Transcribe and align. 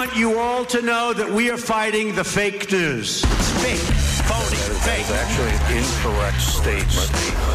want 0.00 0.16
you 0.16 0.38
all 0.38 0.64
to 0.64 0.80
know 0.80 1.12
that 1.12 1.30
we 1.30 1.50
are 1.50 1.58
fighting 1.58 2.14
the 2.14 2.24
fake 2.24 2.72
news. 2.72 3.22
It's 3.22 3.50
fake, 3.62 3.86
phony, 4.28 4.56
fake. 4.56 5.00
It's 5.00 5.10
actually 5.10 5.50
an 5.50 5.76
incorrect 5.76 6.40
statement. 6.40 7.10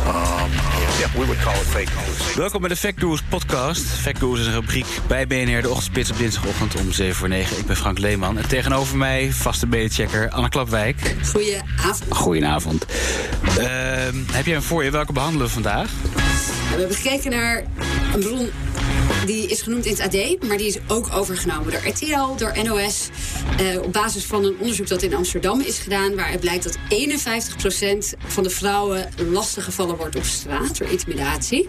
Um, 0.06 0.52
yeah, 1.00 1.20
we 1.20 1.26
would 1.26 1.40
call 1.40 1.54
it 1.54 1.68
fake 1.68 1.90
news. 1.90 2.36
Welkom 2.36 2.60
bij 2.60 2.70
de 2.70 2.76
Fact 2.76 3.02
News 3.02 3.22
podcast. 3.30 3.82
Fact 3.82 4.22
News 4.22 4.40
is 4.40 4.46
een 4.46 4.54
rubriek 4.54 4.86
bij 5.08 5.28
BNR, 5.28 5.62
de 5.62 5.70
ochtendspits 5.70 6.12
op 6.12 6.18
dinsdagochtend 6.18 6.76
om 6.76 6.92
7 6.92 7.16
voor 7.16 7.28
9. 7.28 7.58
Ik 7.58 7.66
ben 7.66 7.76
Frank 7.76 7.98
Leeman 7.98 8.38
en 8.38 8.48
tegenover 8.48 8.98
mij 8.98 9.32
vaste 9.32 9.68
mediachecker 9.68 10.30
Anne 10.30 10.50
Klapwijk. 10.50 11.16
Goedenavond. 11.32 12.04
Goedenavond. 12.10 12.86
Uh, 13.60 13.66
heb 14.32 14.46
jij 14.46 14.56
een 14.56 14.64
voor 14.64 14.84
je? 14.84 14.92
Welke 14.92 15.14
behandelen 15.14 15.48
we 15.48 15.54
vandaag? 15.54 15.90
We 16.70 16.82
hebben 16.82 16.96
gekeken 16.96 17.32
naar 17.32 17.64
een 18.14 18.20
bron 18.20 18.50
die 19.26 19.48
is 19.48 19.62
genoemd 19.62 19.86
in 19.86 19.92
het 19.92 20.02
AD, 20.02 20.48
maar 20.48 20.58
die 20.58 20.68
is 20.68 20.78
ook 20.88 21.14
overgenomen 21.14 21.72
door 21.72 21.82
RTL, 21.88 22.36
door 22.38 22.64
NOS. 22.64 23.10
Uh, 23.62 23.82
op 23.82 23.94
basis 23.94 24.24
van 24.24 24.46
een 24.46 24.56
onderzoek 24.60 24.88
dat 24.88 25.02
in 25.02 25.14
Amsterdam 25.14 25.62
is 25.62 25.80
gedaan, 25.80 26.16
waaruit 26.16 26.40
blijkt 26.40 26.64
dat 26.64 26.78
51% 26.78 28.20
van 28.28 28.44
de 28.44 28.50
vrouwen 28.50 29.10
lastiggevallen 29.32 29.98
wordt 29.98 30.16
op 30.16 30.24
straat 30.24 30.78
door 30.78 30.88
intimidatie. 30.88 31.68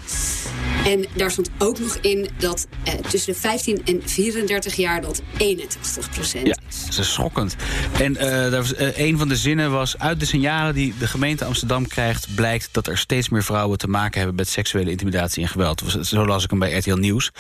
En 0.85 1.05
daar 1.15 1.31
stond 1.31 1.51
ook 1.59 1.79
nog 1.79 1.99
in 2.01 2.29
dat 2.39 2.67
uh, 2.89 2.95
tussen 2.95 3.33
de 3.33 3.39
15 3.39 3.83
en 3.85 4.03
34 4.05 4.75
jaar 4.75 5.01
dat 5.01 5.23
81 5.37 6.11
procent 6.11 6.47
ja, 6.47 6.57
dat 6.87 6.99
is 6.99 7.13
schokkend. 7.13 7.57
En 8.01 8.13
uh, 8.13 8.49
was, 8.49 8.73
uh, 8.73 8.99
een 8.99 9.19
van 9.19 9.29
de 9.29 9.37
zinnen 9.37 9.71
was... 9.71 9.99
uit 9.99 10.21
de 10.21 10.27
signalen 10.27 10.75
die 10.75 10.95
de 10.99 11.07
gemeente 11.07 11.45
Amsterdam 11.45 11.87
krijgt... 11.87 12.35
blijkt 12.35 12.69
dat 12.73 12.87
er 12.87 12.99
steeds 12.99 13.29
meer 13.29 13.45
vrouwen 13.45 13.79
te 13.79 13.89
maken 13.89 14.19
hebben... 14.19 14.37
met 14.37 14.49
seksuele 14.49 14.91
intimidatie 14.91 15.43
en 15.43 15.49
geweld. 15.49 15.83
Zo 16.03 16.27
las 16.27 16.45
ik 16.45 16.51
hem 16.51 16.59
bij 16.59 16.77
RTL 16.77 16.95
Nieuws. 16.95 17.31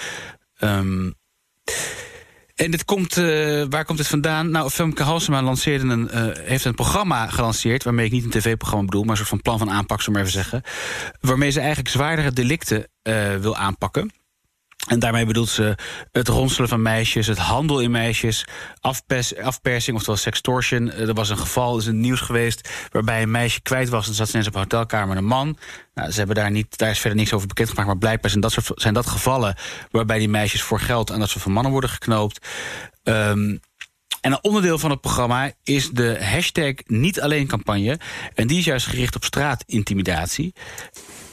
Um, 0.60 1.14
en 2.54 2.70
dit 2.70 2.84
komt, 2.84 3.16
uh, 3.16 3.64
waar 3.68 3.84
komt 3.84 3.98
het 3.98 4.09
vandaan? 4.09 4.51
Nou, 4.51 4.70
Femke 4.70 5.02
Halsema 5.02 5.43
lanceerde 5.43 5.87
een, 5.87 6.37
heeft 6.38 6.65
een 6.65 6.74
programma 6.74 7.26
gelanceerd... 7.26 7.85
waarmee 7.85 8.07
ik 8.07 8.13
niet 8.13 8.24
een 8.24 8.30
tv-programma 8.30 8.85
bedoel... 8.85 9.02
maar 9.02 9.10
een 9.10 9.16
soort 9.16 9.29
van 9.29 9.42
plan 9.42 9.59
van 9.59 9.70
aanpak, 9.70 10.01
zullen 10.01 10.13
maar 10.13 10.29
even 10.29 10.42
zeggen... 10.42 10.63
waarmee 11.20 11.51
ze 11.51 11.59
eigenlijk 11.59 11.88
zwaardere 11.88 12.32
delicten 12.32 12.88
wil 13.40 13.57
aanpakken. 13.57 14.10
En 14.87 14.98
daarmee 14.98 15.26
bedoelt 15.26 15.48
ze 15.48 15.74
het 16.12 16.29
ronselen 16.29 16.68
van 16.68 16.82
meisjes, 16.82 17.26
het 17.26 17.38
handel 17.38 17.80
in 17.80 17.90
meisjes, 17.90 18.45
afpers, 18.80 19.37
afpersing, 19.37 19.96
oftewel 19.96 20.18
sextortion. 20.18 20.92
Er 20.92 21.15
was 21.15 21.30
een 21.30 21.38
geval, 21.38 21.79
is 21.79 21.87
een 21.87 22.01
nieuws 22.01 22.20
geweest, 22.20 22.68
waarbij 22.92 23.23
een 23.23 23.30
meisje 23.30 23.60
kwijt 23.60 23.88
was. 23.88 24.09
En 24.09 24.14
zat 24.14 24.29
ze 24.29 24.38
op 24.38 24.54
een 24.54 24.60
hotelkamer 24.60 25.09
met 25.09 25.16
een 25.16 25.24
man. 25.24 25.57
Nou, 25.95 26.10
ze 26.10 26.18
hebben 26.18 26.37
daar, 26.37 26.51
niet, 26.51 26.79
daar 26.79 26.90
is 26.90 26.98
verder 26.98 27.18
niks 27.18 27.32
over 27.32 27.46
bekendgemaakt, 27.46 27.88
maar 27.88 27.98
blijkbaar 27.98 28.30
zijn 28.30 28.42
dat, 28.42 28.52
soort, 28.52 28.73
zijn 28.74 28.95
dat 28.95 29.07
gevallen 29.07 29.57
waarbij 29.90 30.18
die 30.18 30.29
meisjes 30.29 30.62
voor 30.62 30.80
geld 30.80 31.10
aan 31.10 31.18
dat 31.20 31.29
soort 31.29 31.42
van 31.42 31.52
mannen 31.52 31.73
worden 31.73 31.90
geknoopt. 31.90 32.46
Um, 33.02 33.60
en 34.20 34.32
een 34.32 34.42
onderdeel 34.42 34.79
van 34.79 34.90
het 34.90 35.01
programma 35.01 35.52
is 35.62 35.90
de 35.90 36.24
hashtag 36.24 36.74
Niet 36.87 37.20
Alleen 37.20 37.46
campagne. 37.46 37.98
En 38.34 38.46
die 38.46 38.59
is 38.59 38.64
juist 38.64 38.87
gericht 38.87 39.16
op 39.16 39.24
straatintimidatie. 39.24 40.52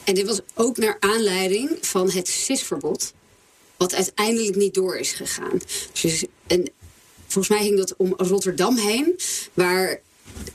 En 0.04 0.14
dit 0.14 0.26
was 0.26 0.40
ook 0.54 0.76
naar 0.76 0.96
aanleiding 1.00 1.78
van 1.80 2.10
het 2.10 2.28
CIS-verbod 2.28 3.14
wat 3.76 3.94
uiteindelijk 3.94 4.56
niet 4.56 4.74
door 4.74 4.96
is 4.96 5.12
gegaan. 5.12 5.60
Dus, 6.02 6.24
en 6.46 6.70
volgens 7.26 7.48
mij 7.48 7.66
ging 7.66 7.76
dat 7.76 7.96
om 7.96 8.14
Rotterdam 8.16 8.76
heen, 8.76 9.20
waar 9.52 10.00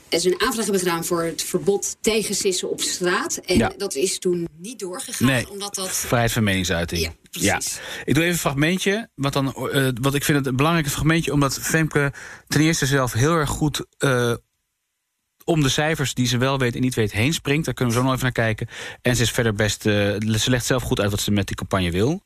ze 0.10 0.28
een 0.28 0.42
aanvraag 0.42 0.64
hebben 0.64 0.80
gedaan 0.80 1.06
voor 1.06 1.24
het 1.24 1.44
verbod 1.44 1.98
tegen 2.02 2.36
sissen 2.36 2.70
op 2.70 2.82
straat. 2.82 3.38
En 3.38 3.58
ja. 3.58 3.74
dat 3.78 3.96
is 3.96 4.20
toen 4.20 4.48
niet 4.58 4.80
doorgegaan. 4.80 5.28
Nee, 5.28 5.50
omdat 5.50 5.76
dat... 5.76 5.90
vrijheid 5.90 6.32
van 6.32 6.44
meningsuiting. 6.44 7.02
Ja, 7.02 7.14
precies. 7.32 7.76
Ja. 7.76 7.82
Ik 8.06 8.14
doe 8.14 8.24
even 8.24 8.34
een 8.34 8.40
fragmentje. 8.40 9.10
Want, 9.16 9.34
dan, 9.34 9.70
uh, 9.74 9.90
wat 10.02 10.16
ik 10.16 10.24
vind 10.24 10.38
het 10.38 10.48
een 10.48 10.56
belangrijk 10.56 10.88
fragmentje... 10.88 11.34
omdat 11.34 11.60
Femke 11.60 12.14
ten 12.48 12.62
eerste 12.62 12.86
zelf 12.86 13.14
heel 13.14 13.34
erg 13.34 13.50
goed... 13.50 13.86
Uh, 14.00 14.34
om 15.44 15.62
de 15.62 15.70
cijfers 15.70 16.14
die 16.14 16.28
ze 16.28 16.38
wel 16.38 16.58
weet 16.58 16.76
en 16.76 16.82
niet 16.82 16.96
weet 16.96 17.12
heen 17.12 17.34
springt. 17.34 17.66
Daar 17.66 17.74
kunnen 17.74 17.94
we 17.94 18.00
zo 18.00 18.06
nog 18.06 18.16
even 18.16 18.26
naar 18.34 18.46
kijken. 18.46 18.68
En 19.02 19.16
ze 19.16 19.22
is 19.22 19.32
verder 19.32 19.54
best. 19.54 19.86
Uh, 19.86 19.94
ze 20.38 20.50
legt 20.50 20.66
zelf 20.66 20.84
goed 20.84 21.00
uit 21.00 21.12
wat 21.12 21.22
ze 21.22 21.32
met 21.32 21.48
die 21.48 21.56
campagne 21.56 21.92
wil. 21.92 22.24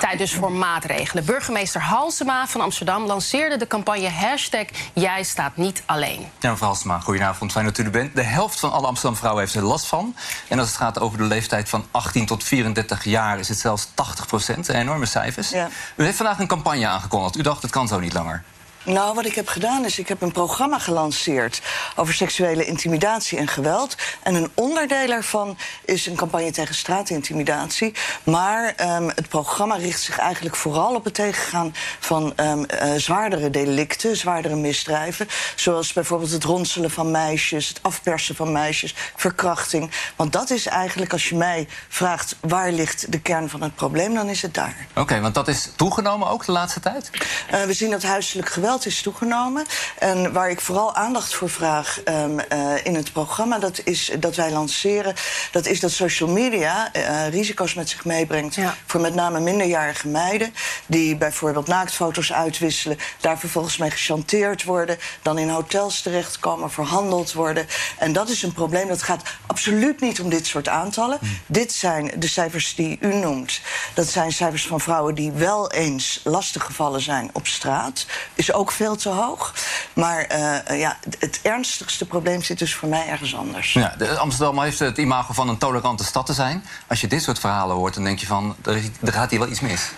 Tijd 0.00 0.18
dus 0.18 0.34
voor 0.34 0.52
maatregelen. 0.52 1.24
Burgemeester 1.24 1.80
Halsema 1.80 2.46
van 2.46 2.60
Amsterdam 2.60 3.06
lanceerde 3.06 3.56
de 3.56 3.66
campagne 3.66 4.10
hashtag 4.10 4.64
Jij 4.92 5.22
staat 5.22 5.56
niet 5.56 5.82
alleen. 5.86 6.28
Ja, 6.40 6.50
mevrouw 6.50 6.68
Halsema, 6.68 7.00
goedenavond. 7.00 7.52
Fijn 7.52 7.64
dat 7.64 7.78
u 7.78 7.84
er 7.84 7.90
bent. 7.90 8.14
De 8.14 8.22
helft 8.22 8.60
van 8.60 8.72
alle 8.72 8.86
Amsterdam 8.86 9.18
vrouwen 9.18 9.42
heeft 9.42 9.54
er 9.54 9.62
last 9.62 9.86
van. 9.86 10.16
En 10.48 10.58
als 10.58 10.68
het 10.68 10.76
gaat 10.76 11.00
over 11.00 11.18
de 11.18 11.24
leeftijd 11.24 11.68
van 11.68 11.86
18 11.90 12.26
tot 12.26 12.44
34 12.44 13.04
jaar... 13.04 13.38
is 13.38 13.48
het 13.48 13.58
zelfs 13.58 13.88
80 13.94 14.26
procent. 14.26 14.68
Enorme 14.68 15.06
cijfers. 15.06 15.50
Ja. 15.50 15.68
U 15.96 16.04
heeft 16.04 16.16
vandaag 16.16 16.38
een 16.38 16.46
campagne 16.46 16.86
aangekondigd. 16.86 17.36
U 17.36 17.42
dacht, 17.42 17.62
het 17.62 17.70
kan 17.70 17.88
zo 17.88 18.00
niet 18.00 18.12
langer. 18.12 18.42
Nou, 18.84 19.14
wat 19.14 19.24
ik 19.24 19.34
heb 19.34 19.48
gedaan 19.48 19.84
is, 19.84 19.98
ik 19.98 20.08
heb 20.08 20.22
een 20.22 20.32
programma 20.32 20.78
gelanceerd 20.78 21.60
over 21.96 22.14
seksuele 22.14 22.64
intimidatie 22.64 23.38
en 23.38 23.48
geweld. 23.48 23.96
En 24.22 24.34
een 24.34 24.50
onderdeel 24.54 25.06
daarvan 25.06 25.58
is 25.84 26.06
een 26.06 26.14
campagne 26.16 26.50
tegen 26.50 26.74
straatintimidatie. 26.74 27.94
Maar 28.24 28.74
um, 28.80 29.08
het 29.08 29.28
programma 29.28 29.74
richt 29.74 30.00
zich 30.00 30.18
eigenlijk 30.18 30.56
vooral 30.56 30.94
op 30.94 31.04
het 31.04 31.14
tegengaan 31.14 31.74
van 32.00 32.32
um, 32.36 32.58
uh, 32.58 32.94
zwaardere 32.96 33.50
delicten, 33.50 34.16
zwaardere 34.16 34.56
misdrijven. 34.56 35.28
Zoals 35.54 35.92
bijvoorbeeld 35.92 36.30
het 36.30 36.44
ronselen 36.44 36.90
van 36.90 37.10
meisjes, 37.10 37.68
het 37.68 37.78
afpersen 37.82 38.34
van 38.34 38.52
meisjes, 38.52 38.94
verkrachting. 39.16 39.90
Want 40.16 40.32
dat 40.32 40.50
is 40.50 40.66
eigenlijk, 40.66 41.12
als 41.12 41.28
je 41.28 41.36
mij 41.36 41.68
vraagt 41.88 42.36
waar 42.40 42.72
ligt 42.72 43.12
de 43.12 43.20
kern 43.20 43.48
van 43.48 43.62
het 43.62 43.74
probleem, 43.74 44.14
dan 44.14 44.28
is 44.28 44.42
het 44.42 44.54
daar. 44.54 44.86
Oké, 44.90 45.00
okay, 45.00 45.20
want 45.20 45.34
dat 45.34 45.48
is 45.48 45.70
toegenomen 45.76 46.28
ook 46.28 46.44
de 46.44 46.52
laatste 46.52 46.80
tijd? 46.80 47.10
Uh, 47.52 47.62
we 47.62 47.72
zien 47.72 47.90
dat 47.90 48.02
huiselijk 48.02 48.48
geweld 48.48 48.73
is 48.82 49.02
toegenomen. 49.02 49.64
En 49.98 50.32
waar 50.32 50.50
ik 50.50 50.60
vooral 50.60 50.94
aandacht 50.94 51.34
voor 51.34 51.50
vraag 51.50 52.00
um, 52.04 52.38
uh, 52.38 52.84
in 52.84 52.94
het 52.94 53.12
programma, 53.12 53.58
dat 53.58 53.80
is 53.84 54.10
dat 54.18 54.36
wij 54.36 54.50
lanceren, 54.50 55.14
dat 55.50 55.66
is 55.66 55.80
dat 55.80 55.90
social 55.90 56.28
media 56.28 56.90
uh, 56.96 57.28
risico's 57.28 57.74
met 57.74 57.88
zich 57.88 58.04
meebrengt 58.04 58.54
ja. 58.54 58.74
voor 58.86 59.00
met 59.00 59.14
name 59.14 59.40
minderjarige 59.40 60.08
meiden, 60.08 60.54
die 60.86 61.16
bijvoorbeeld 61.16 61.66
naaktfoto's 61.66 62.32
uitwisselen, 62.32 62.98
daar 63.20 63.38
vervolgens 63.38 63.76
mee 63.76 63.90
gechanteerd 63.90 64.64
worden, 64.64 64.98
dan 65.22 65.38
in 65.38 65.48
hotels 65.48 66.00
terechtkomen, 66.00 66.70
verhandeld 66.70 67.32
worden. 67.32 67.66
En 67.98 68.12
dat 68.12 68.28
is 68.28 68.42
een 68.42 68.52
probleem. 68.52 68.88
Dat 68.88 69.02
gaat 69.02 69.22
absoluut 69.46 70.00
niet 70.00 70.20
om 70.20 70.28
dit 70.28 70.46
soort 70.46 70.68
aantallen. 70.68 71.18
Mm. 71.20 71.38
Dit 71.46 71.72
zijn 71.72 72.10
de 72.16 72.28
cijfers 72.28 72.74
die 72.74 72.98
u 73.00 73.14
noemt. 73.14 73.60
Dat 73.94 74.06
zijn 74.06 74.32
cijfers 74.32 74.66
van 74.66 74.80
vrouwen 74.80 75.14
die 75.14 75.32
wel 75.32 75.70
eens 75.70 76.20
lastig 76.24 76.64
gevallen 76.64 77.00
zijn 77.00 77.30
op 77.32 77.46
straat. 77.46 78.06
Is 78.34 78.52
ook 78.52 78.63
ook 78.64 78.72
veel 78.72 78.96
te 78.96 79.08
hoog. 79.08 79.54
Maar 79.92 80.26
uh, 80.30 80.80
ja, 80.80 80.96
het 81.18 81.40
ernstigste 81.42 82.06
probleem 82.06 82.42
zit 82.42 82.58
dus 82.58 82.74
voor 82.74 82.88
mij 82.88 83.06
ergens 83.08 83.36
anders. 83.36 83.72
Ja, 83.72 83.96
Amsterdam 84.18 84.60
heeft 84.60 84.78
het 84.78 84.98
imago 84.98 85.32
van 85.32 85.48
een 85.48 85.58
tolerante 85.58 86.04
stad 86.04 86.26
te 86.26 86.32
zijn. 86.32 86.64
Als 86.86 87.00
je 87.00 87.06
dit 87.06 87.22
soort 87.22 87.38
verhalen 87.38 87.76
hoort, 87.76 87.94
dan 87.94 88.04
denk 88.04 88.18
je 88.18 88.26
van... 88.26 88.56
er 89.00 89.12
gaat 89.12 89.30
hier 89.30 89.38
wel 89.38 89.48
iets 89.48 89.60
mis. 89.60 89.90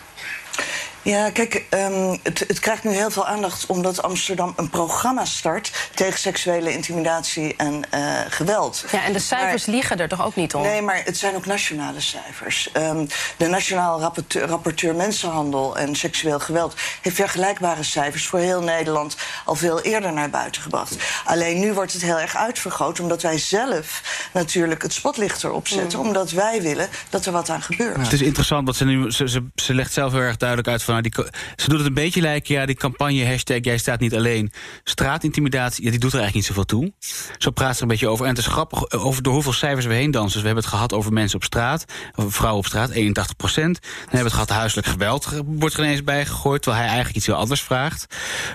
Ja, 1.06 1.30
kijk, 1.30 1.64
um, 1.70 2.18
het, 2.22 2.38
het, 2.38 2.60
krijgt 2.60 2.84
nu 2.84 2.90
heel 2.90 3.10
veel 3.10 3.26
aandacht 3.26 3.66
omdat 3.66 4.02
Amsterdam 4.02 4.52
een 4.56 4.70
programma 4.70 5.24
start 5.24 5.90
tegen 5.94 6.18
seksuele 6.18 6.72
intimidatie 6.72 7.54
en 7.56 7.82
uh, 7.94 8.00
geweld. 8.28 8.84
Ja, 8.92 9.04
en 9.04 9.12
de 9.12 9.18
cijfers 9.18 9.66
maar, 9.66 9.74
liegen 9.74 9.98
er 9.98 10.08
toch 10.08 10.24
ook 10.24 10.34
niet 10.34 10.54
om? 10.54 10.62
Nee, 10.62 10.82
maar 10.82 11.02
het 11.04 11.16
zijn 11.16 11.34
ook 11.34 11.46
nationale 11.46 12.00
cijfers. 12.00 12.70
Um, 12.76 13.06
de 13.36 13.46
Nationaal 13.46 14.00
rapporteur, 14.00 14.46
rapporteur, 14.46 14.94
Mensenhandel 14.94 15.78
en 15.78 15.96
Seksueel 15.96 16.38
Geweld 16.38 16.74
heeft 17.00 17.16
vergelijkbare 17.16 17.82
cijfers 17.82 18.26
voor 18.26 18.38
heel 18.38 18.62
Nederland 18.62 19.16
al 19.44 19.54
veel 19.54 19.80
eerder 19.80 20.12
naar 20.12 20.30
buiten 20.30 20.62
gebracht. 20.62 20.96
Alleen 21.24 21.60
nu 21.60 21.72
wordt 21.72 21.92
het 21.92 22.02
heel 22.02 22.18
erg 22.18 22.36
uitvergroot 22.36 23.00
omdat 23.00 23.22
wij 23.22 23.38
zelf 23.38 24.02
natuurlijk 24.32 24.82
het 24.82 24.92
spotlicht 24.92 25.44
erop 25.44 25.68
zetten, 25.68 25.98
mm. 25.98 26.06
omdat 26.06 26.30
wij 26.30 26.62
willen 26.62 26.88
dat 27.10 27.26
er 27.26 27.32
wat 27.32 27.50
aan 27.50 27.62
gebeurt. 27.62 27.96
Ja. 27.96 28.02
Het 28.02 28.12
is 28.12 28.22
interessant, 28.22 28.64
want 28.64 28.76
ze, 28.76 28.84
nu, 28.84 29.10
ze, 29.10 29.28
ze, 29.28 29.44
ze 29.54 29.74
legt 29.74 29.92
zelf 29.92 30.12
heel 30.12 30.20
erg 30.20 30.36
duidelijk 30.36 30.68
uit 30.68 30.82
van 30.82 30.95
die, 31.02 31.12
ze 31.56 31.68
doet 31.68 31.78
het 31.78 31.86
een 31.86 31.94
beetje 31.94 32.20
lijken, 32.20 32.54
ja, 32.54 32.66
die 32.66 32.74
campagne 32.74 33.26
hashtag 33.26 33.58
jij 33.60 33.78
staat 33.78 34.00
niet 34.00 34.14
alleen. 34.14 34.52
Straatintimidatie, 34.84 35.84
ja, 35.84 35.90
die 35.90 35.98
doet 35.98 36.12
er 36.12 36.20
eigenlijk 36.20 36.48
niet 36.48 36.56
zoveel 36.56 36.78
toe. 36.78 36.92
Zo 37.38 37.50
praat 37.50 37.70
ze 37.70 37.76
er 37.76 37.82
een 37.82 37.88
beetje 37.88 38.08
over. 38.08 38.24
En 38.24 38.30
het 38.30 38.38
is 38.38 38.46
grappig 38.46 38.82
eh, 38.82 39.06
over 39.06 39.22
door 39.22 39.32
hoeveel 39.32 39.52
cijfers 39.52 39.86
we 39.86 39.94
heen 39.94 40.10
dansen. 40.10 40.32
Dus 40.32 40.40
we 40.40 40.46
hebben 40.46 40.64
het 40.64 40.72
gehad 40.72 40.92
over 40.92 41.12
mensen 41.12 41.36
op 41.36 41.44
straat, 41.44 41.84
vrouwen 42.16 42.60
op 42.60 42.66
straat, 42.66 42.90
81 42.90 43.36
procent. 43.36 43.80
Dan 43.80 43.90
hebben 43.98 44.18
we 44.18 44.24
het 44.24 44.32
gehad 44.32 44.50
huiselijk 44.50 44.86
geweld, 44.86 45.28
wordt 45.46 45.76
er 45.76 45.84
ineens 45.84 46.04
bijgegooid, 46.04 46.62
terwijl 46.62 46.82
hij 46.82 46.92
eigenlijk 46.92 47.16
iets 47.16 47.26
heel 47.26 47.36
anders 47.36 47.62
vraagt. 47.62 48.06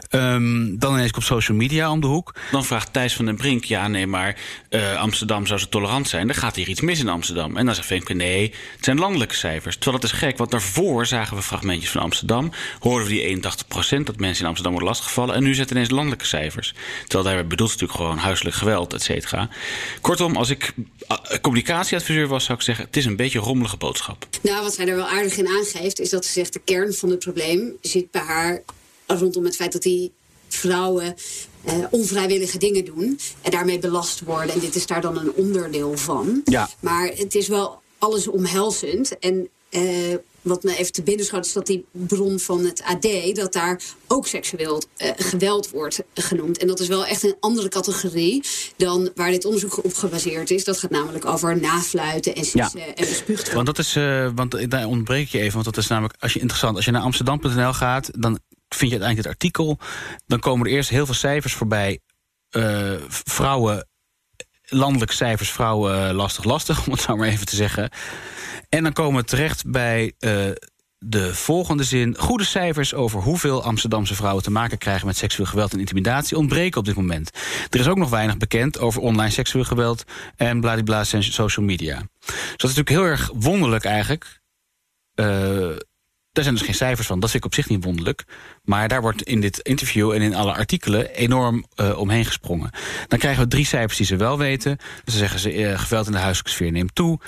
Um, 0.09 0.79
dan 0.79 0.93
ineens 0.93 1.11
komt 1.11 1.25
social 1.25 1.57
media 1.57 1.91
om 1.91 2.01
de 2.01 2.07
hoek. 2.07 2.35
Dan 2.51 2.65
vraagt 2.65 2.93
Thijs 2.93 3.15
van 3.15 3.25
den 3.25 3.35
Brink, 3.35 3.63
ja, 3.63 3.87
nee, 3.87 4.07
maar 4.07 4.35
uh, 4.69 4.95
Amsterdam 4.95 5.45
zou 5.47 5.59
zo 5.59 5.65
tolerant 5.69 6.07
zijn. 6.07 6.27
Dan 6.27 6.35
gaat 6.35 6.55
hier 6.55 6.67
iets 6.67 6.81
mis 6.81 6.99
in 6.99 7.09
Amsterdam. 7.09 7.57
En 7.57 7.65
dan 7.65 7.75
zegt 7.75 7.87
Femke, 7.87 8.13
nee, 8.13 8.53
het 8.75 8.85
zijn 8.85 8.99
landelijke 8.99 9.35
cijfers. 9.35 9.75
Terwijl 9.75 10.01
dat 10.01 10.11
is 10.11 10.17
gek, 10.17 10.37
want 10.37 10.51
daarvoor 10.51 11.05
zagen 11.05 11.35
we 11.35 11.43
fragmentjes 11.43 11.91
van 11.91 12.01
Amsterdam. 12.01 12.30
Amsterdam 12.31 12.79
hoorden 12.79 13.07
we 13.07 13.13
die 13.13 13.37
81% 13.37 14.03
dat 14.03 14.17
mensen 14.17 14.41
in 14.41 14.47
Amsterdam 14.47 14.71
worden 14.71 14.89
lastiggevallen. 14.89 15.35
En 15.35 15.43
nu 15.43 15.53
zetten 15.53 15.75
ineens 15.75 15.91
landelijke 15.91 16.25
cijfers. 16.25 16.73
Terwijl 17.07 17.35
daar 17.35 17.47
bedoelt 17.47 17.69
natuurlijk 17.69 17.99
gewoon 17.99 18.17
huiselijk 18.17 18.55
geweld, 18.55 18.93
et 18.93 19.01
cetera. 19.01 19.49
Kortom, 20.01 20.35
als 20.35 20.49
ik 20.49 20.73
communicatieadviseur 21.41 22.27
was, 22.27 22.45
zou 22.45 22.57
ik 22.57 22.63
zeggen: 22.63 22.85
het 22.85 22.97
is 22.97 23.05
een 23.05 23.15
beetje 23.15 23.39
een 23.39 23.45
rommelige 23.45 23.77
boodschap. 23.77 24.27
Nou, 24.41 24.63
wat 24.63 24.73
zij 24.73 24.87
er 24.87 24.95
wel 24.95 25.07
aardig 25.07 25.37
in 25.37 25.47
aangeeft, 25.47 25.99
is 25.99 26.09
dat 26.09 26.25
ze 26.25 26.31
zegt: 26.31 26.53
de 26.53 26.61
kern 26.63 26.93
van 26.93 27.09
het 27.09 27.19
probleem 27.19 27.77
zit 27.81 28.11
bij 28.11 28.21
haar 28.21 28.61
rondom 29.07 29.45
het 29.45 29.55
feit 29.55 29.71
dat 29.71 29.81
die 29.81 30.11
vrouwen 30.47 31.15
uh, 31.65 31.73
onvrijwillige 31.89 32.57
dingen 32.57 32.85
doen 32.85 33.19
en 33.41 33.51
daarmee 33.51 33.79
belast 33.79 34.21
worden. 34.21 34.53
En 34.53 34.59
dit 34.59 34.75
is 34.75 34.85
daar 34.85 35.01
dan 35.01 35.17
een 35.17 35.31
onderdeel 35.33 35.97
van. 35.97 36.41
Ja. 36.45 36.69
Maar 36.79 37.07
het 37.07 37.35
is 37.35 37.47
wel 37.47 37.81
alles 37.97 38.27
omhelzend. 38.27 39.19
En 39.19 39.49
uh, 39.71 40.15
wat 40.41 40.63
me 40.63 40.77
even 40.77 40.91
te 40.91 41.03
binnen 41.03 41.25
schoot, 41.25 41.45
is 41.45 41.53
dat 41.53 41.65
die 41.65 41.85
bron 41.91 42.39
van 42.39 42.65
het 42.65 42.83
AD, 42.83 43.35
dat 43.35 43.53
daar 43.53 43.81
ook 44.07 44.27
seksueel 44.27 44.83
uh, 44.97 45.09
geweld 45.15 45.69
wordt 45.69 46.03
genoemd. 46.13 46.57
En 46.57 46.67
dat 46.67 46.79
is 46.79 46.87
wel 46.87 47.05
echt 47.05 47.23
een 47.23 47.35
andere 47.39 47.67
categorie 47.67 48.43
dan 48.77 49.11
waar 49.15 49.31
dit 49.31 49.45
onderzoek 49.45 49.83
op 49.83 49.93
gebaseerd 49.93 50.51
is. 50.51 50.63
Dat 50.63 50.77
gaat 50.77 50.91
namelijk 50.91 51.25
over 51.25 51.59
nafluiten 51.59 52.35
en 52.35 52.45
sissen 52.45 52.79
ja. 52.79 52.85
en 52.85 53.05
bespuugd 53.07 53.53
Want 53.53 53.65
dat 53.65 53.77
is, 53.77 53.95
uh, 53.95 54.29
want 54.35 54.71
daar 54.71 54.85
ontbreek 54.85 55.27
je 55.27 55.39
even, 55.39 55.53
want 55.53 55.65
dat 55.65 55.77
is 55.77 55.87
namelijk, 55.87 56.15
als 56.19 56.33
je 56.33 56.39
interessant, 56.39 56.75
als 56.75 56.85
je 56.85 56.91
naar 56.91 57.01
Amsterdam.nl 57.01 57.73
gaat, 57.73 58.09
dan 58.21 58.39
vind 58.75 58.91
je 58.91 58.99
uiteindelijk 58.99 59.17
het 59.17 59.27
artikel. 59.27 59.77
Dan 60.27 60.39
komen 60.39 60.67
er 60.67 60.71
eerst 60.71 60.89
heel 60.89 61.05
veel 61.05 61.15
cijfers 61.15 61.53
voorbij. 61.53 61.99
Uh, 62.51 62.93
vrouwen, 63.07 63.87
landelijke 64.73 65.15
cijfers, 65.15 65.51
vrouwen 65.51 66.13
lastig, 66.13 66.43
lastig, 66.43 66.79
om 66.85 66.91
het 66.91 67.01
zo 67.01 67.15
maar 67.15 67.27
even 67.27 67.45
te 67.45 67.55
zeggen. 67.55 67.89
En 68.69 68.83
dan 68.83 68.93
komen 68.93 69.21
we 69.21 69.27
terecht 69.27 69.71
bij 69.71 70.13
uh, 70.19 70.49
de 71.05 71.35
volgende 71.35 71.83
zin. 71.83 72.15
Goede 72.17 72.43
cijfers 72.43 72.93
over 72.93 73.21
hoeveel 73.21 73.63
Amsterdamse 73.63 74.15
vrouwen 74.15 74.43
te 74.43 74.51
maken 74.51 74.77
krijgen 74.77 75.07
met 75.07 75.17
seksueel 75.17 75.47
geweld 75.47 75.73
en 75.73 75.79
intimidatie 75.79 76.37
ontbreken 76.37 76.79
op 76.79 76.85
dit 76.85 76.95
moment. 76.95 77.31
Er 77.69 77.79
is 77.79 77.87
ook 77.87 77.97
nog 77.97 78.09
weinig 78.09 78.37
bekend 78.37 78.79
over 78.79 79.01
online 79.01 79.31
seksueel 79.31 79.63
geweld 79.63 80.03
en 80.35 80.61
bladibla 80.61 81.03
social 81.03 81.65
media. 81.65 81.95
Dus 82.19 82.35
dat 82.57 82.69
is 82.69 82.75
natuurlijk 82.75 82.89
heel 82.89 83.05
erg 83.05 83.31
wonderlijk 83.33 83.85
eigenlijk. 83.85 84.41
Uh, 85.15 85.25
daar 86.31 86.43
zijn 86.43 86.55
dus 86.55 86.65
geen 86.65 86.75
cijfers 86.75 87.07
van. 87.07 87.19
Dat 87.19 87.29
vind 87.31 87.43
ik 87.43 87.49
op 87.49 87.55
zich 87.55 87.69
niet 87.69 87.83
wonderlijk. 87.83 88.23
Maar 88.61 88.87
daar 88.87 89.01
wordt 89.01 89.21
in 89.21 89.41
dit 89.41 89.59
interview 89.59 90.11
en 90.11 90.21
in 90.21 90.35
alle 90.35 90.53
artikelen 90.53 91.09
enorm 91.13 91.65
uh, 91.75 91.97
omheen 91.97 92.25
gesprongen. 92.25 92.69
Dan 93.07 93.19
krijgen 93.19 93.43
we 93.43 93.49
drie 93.49 93.65
cijfers 93.65 93.97
die 93.97 94.05
ze 94.05 94.15
wel 94.15 94.37
weten. 94.37 94.77
Dan 95.03 95.15
zeggen 95.15 95.39
ze, 95.39 95.53
uh, 95.53 95.79
geweld 95.79 96.05
in 96.05 96.11
de 96.11 96.17
huiselijke 96.17 96.51
sfeer 96.51 96.71
neemt 96.71 96.95
toe. 96.95 97.19
5% 97.21 97.23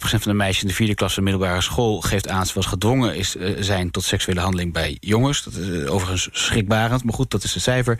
van 0.00 0.20
de 0.22 0.34
meisjes 0.34 0.62
in 0.62 0.68
de 0.68 0.74
vierde 0.74 0.94
klas 0.94 1.14
van 1.14 1.24
de 1.24 1.30
middelbare 1.30 1.62
school... 1.62 2.00
geeft 2.00 2.28
aan 2.28 2.46
ze 2.46 2.54
was 2.54 2.66
gedwongen 2.66 3.16
is, 3.16 3.36
uh, 3.36 3.56
zijn 3.58 3.90
tot 3.90 4.04
seksuele 4.04 4.40
handeling 4.40 4.72
bij 4.72 4.96
jongens. 5.00 5.42
Dat 5.42 5.54
is 5.54 5.86
overigens 5.86 6.28
schrikbarend, 6.32 7.04
maar 7.04 7.14
goed, 7.14 7.30
dat 7.30 7.44
is 7.44 7.52
de 7.52 7.60
cijfer. 7.60 7.98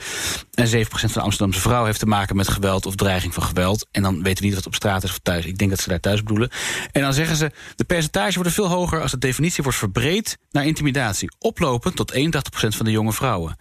En 0.55 0.67
7% 0.67 0.71
van 0.89 1.11
de 1.13 1.21
Amsterdamse 1.21 1.61
vrouw 1.61 1.85
heeft 1.85 1.99
te 1.99 2.07
maken 2.07 2.37
met 2.37 2.49
geweld... 2.49 2.87
of 2.87 2.95
dreiging 2.95 3.35
van 3.35 3.43
geweld. 3.43 3.87
En 3.91 4.03
dan 4.03 4.23
weten 4.23 4.39
we 4.39 4.45
niet 4.45 4.55
wat 4.55 4.67
op 4.67 4.75
straat 4.75 5.03
is 5.03 5.11
of 5.11 5.19
thuis. 5.19 5.45
Ik 5.45 5.59
denk 5.59 5.71
dat 5.71 5.81
ze 5.81 5.89
daar 5.89 6.01
thuis 6.01 6.23
bedoelen. 6.23 6.51
En 6.93 7.03
dan 7.03 7.15
zeggen 7.15 7.37
ze, 7.37 7.51
de 7.77 7.85
percentage 7.85 8.35
wordt 8.35 8.53
veel 8.53 8.69
hoger... 8.69 9.03
als 9.03 9.11
de 9.11 9.19
definitie 9.19 9.63
wordt 9.63 9.79
verbreed 9.79 10.39
naar 10.51 10.67
intimidatie. 10.67 11.31
Oplopend 11.39 11.97
tot 11.97 12.13
81% 12.13 12.70
van 12.77 12.87
de 12.87 12.93
jonge 12.93 13.13
vrouwen. 13.13 13.57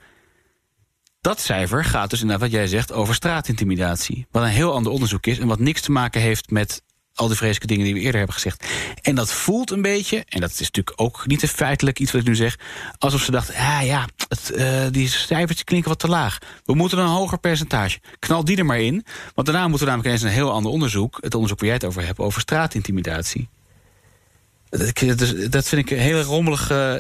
Dat 1.22 1.40
cijfer 1.40 1.86
gaat 1.86 2.10
dus 2.10 2.22
inderdaad, 2.22 2.50
wat 2.50 2.58
jij 2.58 2.68
zegt, 2.68 2.92
over 2.92 3.16
straatintimidatie. 3.16 4.28
Wat 4.32 4.44
een 4.44 4.50
heel 4.50 4.74
ander 4.74 4.92
onderzoek 4.92 5.26
is 5.26 5.40
en 5.40 5.48
wat 5.48 5.60
niks 5.60 5.82
te 5.82 5.92
maken 5.92 6.22
heeft 6.22 6.50
met 6.50 6.84
al 7.20 7.28
die 7.28 7.38
vreselijke 7.38 7.68
dingen 7.68 7.86
die 7.86 7.94
we 7.94 8.00
eerder 8.00 8.18
hebben 8.18 8.36
gezegd. 8.36 8.66
En 9.02 9.16
dat 9.16 9.34
voelt 9.34 9.72
een 9.72 9.82
beetje, 9.82 10.26
en 10.28 10.42
dat 10.42 10.52
is 10.52 10.60
natuurlijk 10.60 11.02
ook 11.02 11.28
niet 11.28 11.46
feitelijk 11.50 12.00
iets 12.00 12.12
wat 12.12 12.22
ik 12.22 12.28
nu 12.28 12.36
zeg... 12.36 12.58
alsof 12.98 13.22
ze 13.22 13.32
dachten, 13.32 13.56
ah 13.56 13.86
ja, 13.86 14.08
het, 14.28 14.52
uh, 14.56 14.82
die 14.92 15.08
cijfertjes 15.08 15.64
klinken 15.64 15.90
wat 15.90 16.00
te 16.00 16.08
laag. 16.08 16.38
We 16.66 16.76
moeten 16.76 16.98
een 16.98 17.06
hoger 17.06 17.40
percentage. 17.40 18.00
Knal 18.20 18.44
die 18.44 18.58
er 18.58 18.66
maar 18.66 18.80
in, 18.80 19.06
want 19.36 19.48
daarna 19.48 19.68
moeten 19.68 19.86
we 19.88 19.92
namelijk 19.92 20.14
eens 20.14 20.24
een 20.24 20.38
heel 20.38 20.52
ander 20.52 20.72
onderzoek... 20.72 21.18
het 21.22 21.34
onderzoek 21.34 21.60
waar 21.60 21.68
jij 21.68 21.78
het 21.78 21.86
over 21.86 22.06
hebt, 22.06 22.20
over 22.20 22.42
straatintimidatie. 22.42 23.50
Dat 25.50 25.68
vind 25.68 25.90
ik 25.92 25.98
heel 25.98 26.22
rommelig. 26.22 26.72
Uh, 26.72 26.94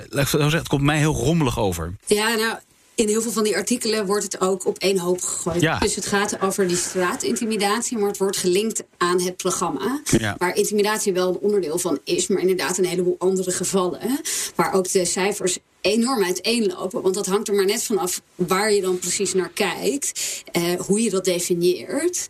het 0.52 0.68
komt 0.68 0.82
mij 0.82 0.98
heel 0.98 1.14
rommelig 1.14 1.60
over. 1.60 1.96
Ja, 2.06 2.36
nou, 2.36 2.58
in 3.00 3.08
heel 3.08 3.22
veel 3.22 3.32
van 3.32 3.44
die 3.44 3.56
artikelen 3.56 4.06
wordt 4.06 4.24
het 4.24 4.42
ook 4.42 4.66
op 4.66 4.78
één 4.78 4.98
hoop 4.98 5.22
gegooid. 5.22 5.62
Ja. 5.62 5.80
Dus 5.80 5.96
het 5.96 6.06
gaat 6.06 6.42
over 6.42 6.68
die 6.68 6.78
straatintimidatie, 6.78 7.98
maar 7.98 8.08
het 8.08 8.18
wordt 8.18 8.38
gelinkt 8.38 8.84
aan 8.98 9.22
het 9.22 9.38
programma. 9.38 10.02
Ja. 10.04 10.36
Waar 10.38 10.56
intimidatie 10.56 11.14
wel 11.14 11.30
een 11.30 11.38
onderdeel 11.38 11.80
van 11.80 12.00
is, 12.04 12.28
maar 12.28 12.42
inderdaad 12.42 12.78
een 12.78 12.86
heleboel 12.86 13.16
andere 13.20 13.52
gevallen. 13.52 14.22
Waar 14.56 14.74
ook 14.74 14.92
de 14.92 15.06
cijfers 15.06 15.58
enorm 15.82 16.24
uiteenlopen. 16.24 17.02
Want 17.02 17.16
dat 17.16 17.26
hangt 17.26 17.48
er 17.48 17.54
maar 17.54 17.66
net 17.66 17.84
vanaf 17.84 18.22
waar 18.36 18.74
je 18.74 18.82
dan 18.82 19.00
precies 19.00 19.34
naar 19.34 19.52
kijkt. 19.54 20.42
Uh, 20.58 20.80
hoe 20.80 21.02
je 21.02 21.10
dat 21.10 21.26
definieert. 21.26 22.28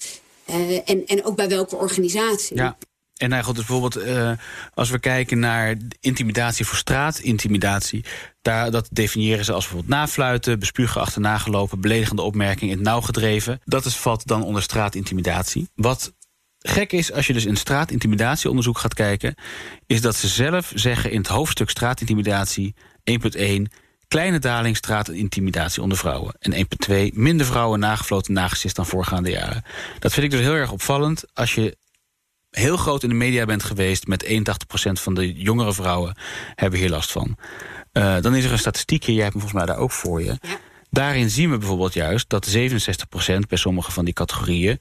Uh, 0.49 0.89
en, 0.89 1.05
en 1.05 1.25
ook 1.25 1.35
bij 1.35 1.49
welke 1.49 1.75
organisatie. 1.75 2.57
Ja. 2.57 2.77
En 3.19 3.43
goed, 3.43 3.55
dus 3.55 3.65
bijvoorbeeld 3.65 4.05
uh, 4.07 4.31
als 4.73 4.89
we 4.89 4.99
kijken 4.99 5.39
naar 5.39 5.75
intimidatie 5.99 6.65
voor 6.65 6.77
straatintimidatie... 6.77 8.05
Daar, 8.41 8.71
dat 8.71 8.89
definiëren 8.91 9.45
ze 9.45 9.53
als 9.53 9.63
bijvoorbeeld 9.63 9.99
nafluiten, 9.99 10.59
bespugen 10.59 11.01
achterna 11.01 11.37
gelopen... 11.37 11.81
beledigende 11.81 12.21
opmerking 12.21 12.71
in 12.71 12.77
het 12.77 12.85
nauw 12.85 13.01
gedreven. 13.01 13.61
Dat 13.65 13.85
is, 13.85 13.95
valt 13.95 14.27
dan 14.27 14.43
onder 14.43 14.61
straatintimidatie. 14.61 15.69
Wat 15.75 16.13
gek 16.59 16.91
is, 16.91 17.11
als 17.11 17.27
je 17.27 17.33
dus 17.33 17.45
in 17.45 17.55
straaintimidatieonderzoek 17.55 18.77
gaat 18.77 18.93
kijken... 18.93 19.35
is 19.85 20.01
dat 20.01 20.15
ze 20.15 20.27
zelf 20.27 20.71
zeggen 20.75 21.11
in 21.11 21.17
het 21.17 21.27
hoofdstuk 21.27 21.69
straatintimidatie 21.69 22.75
1.1... 23.37 23.61
kleine 24.07 24.39
daling 24.39 24.77
straatintimidatie 24.77 25.81
onder 25.81 25.97
vrouwen. 25.97 26.35
En 26.39 26.67
1.2 26.89 27.13
minder 27.13 27.45
vrouwen 27.45 27.79
nagefloten 27.79 28.33
nagesist 28.33 28.75
dan 28.75 28.85
voorgaande 28.85 29.29
jaren. 29.29 29.63
Dat 29.99 30.13
vind 30.13 30.25
ik 30.25 30.31
dus 30.31 30.41
heel 30.41 30.53
erg 30.53 30.71
opvallend 30.71 31.23
als 31.33 31.55
je 31.55 31.77
heel 32.49 32.77
groot 32.77 33.03
in 33.03 33.09
de 33.09 33.15
media 33.15 33.45
bent 33.45 33.63
geweest... 33.63 34.07
met 34.07 34.25
81% 34.25 34.27
van 34.91 35.13
de 35.13 35.33
jongere 35.33 35.73
vrouwen 35.73 36.17
hebben 36.55 36.79
hier 36.79 36.89
last 36.89 37.11
van. 37.11 37.37
Uh, 37.93 38.21
dan 38.21 38.35
is 38.35 38.45
er 38.45 38.51
een 38.51 38.59
statistiekje, 38.59 39.13
jij 39.13 39.23
hebt 39.23 39.33
hem 39.33 39.41
volgens 39.41 39.65
mij 39.65 39.75
daar 39.75 39.83
ook 39.83 39.91
voor 39.91 40.21
je. 40.21 40.37
Ja. 40.41 40.57
Daarin 40.89 41.29
zien 41.29 41.51
we 41.51 41.57
bijvoorbeeld 41.57 41.93
juist 41.93 42.29
dat 42.29 42.57
67% 42.57 42.59
bij 43.47 43.57
sommige 43.57 43.91
van 43.91 44.05
die 44.05 44.13
categorieën... 44.13 44.79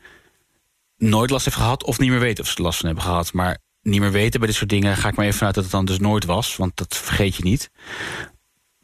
nooit 0.97 1.31
last 1.31 1.44
heeft 1.44 1.56
gehad 1.56 1.85
of 1.85 1.99
niet 1.99 2.11
meer 2.11 2.20
weten 2.20 2.44
of 2.44 2.50
ze 2.50 2.62
last 2.62 2.79
van 2.79 2.87
hebben 2.87 3.05
gehad. 3.05 3.32
Maar 3.32 3.59
niet 3.82 4.00
meer 4.00 4.12
weten 4.12 4.41
bij 4.41 4.49
dit 4.49 4.59
soort 4.59 4.70
dingen 4.70 4.97
ga 4.97 5.09
ik 5.09 5.17
maar 5.17 5.25
even 5.25 5.38
vanuit 5.38 5.55
dat 5.55 5.65
het 5.65 5.73
dan 5.73 5.85
dus 5.85 5.99
nooit 5.99 6.25
was. 6.25 6.56
Want 6.56 6.76
dat 6.76 6.97
vergeet 6.97 7.37
je 7.37 7.43
niet. 7.43 7.70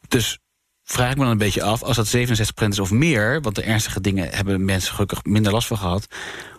Dus 0.08 0.38
vraag 0.84 1.10
ik 1.10 1.16
me 1.16 1.22
dan 1.22 1.32
een 1.32 1.38
beetje 1.38 1.62
af, 1.62 1.82
als 1.82 1.96
dat 1.96 2.16
67% 2.16 2.68
is 2.68 2.78
of 2.78 2.90
meer... 2.90 3.40
want 3.40 3.54
de 3.54 3.62
ernstige 3.62 4.00
dingen 4.00 4.30
hebben 4.30 4.64
mensen 4.64 4.94
gelukkig 4.94 5.24
minder 5.24 5.52
last 5.52 5.66
van 5.66 5.78
gehad... 5.78 6.06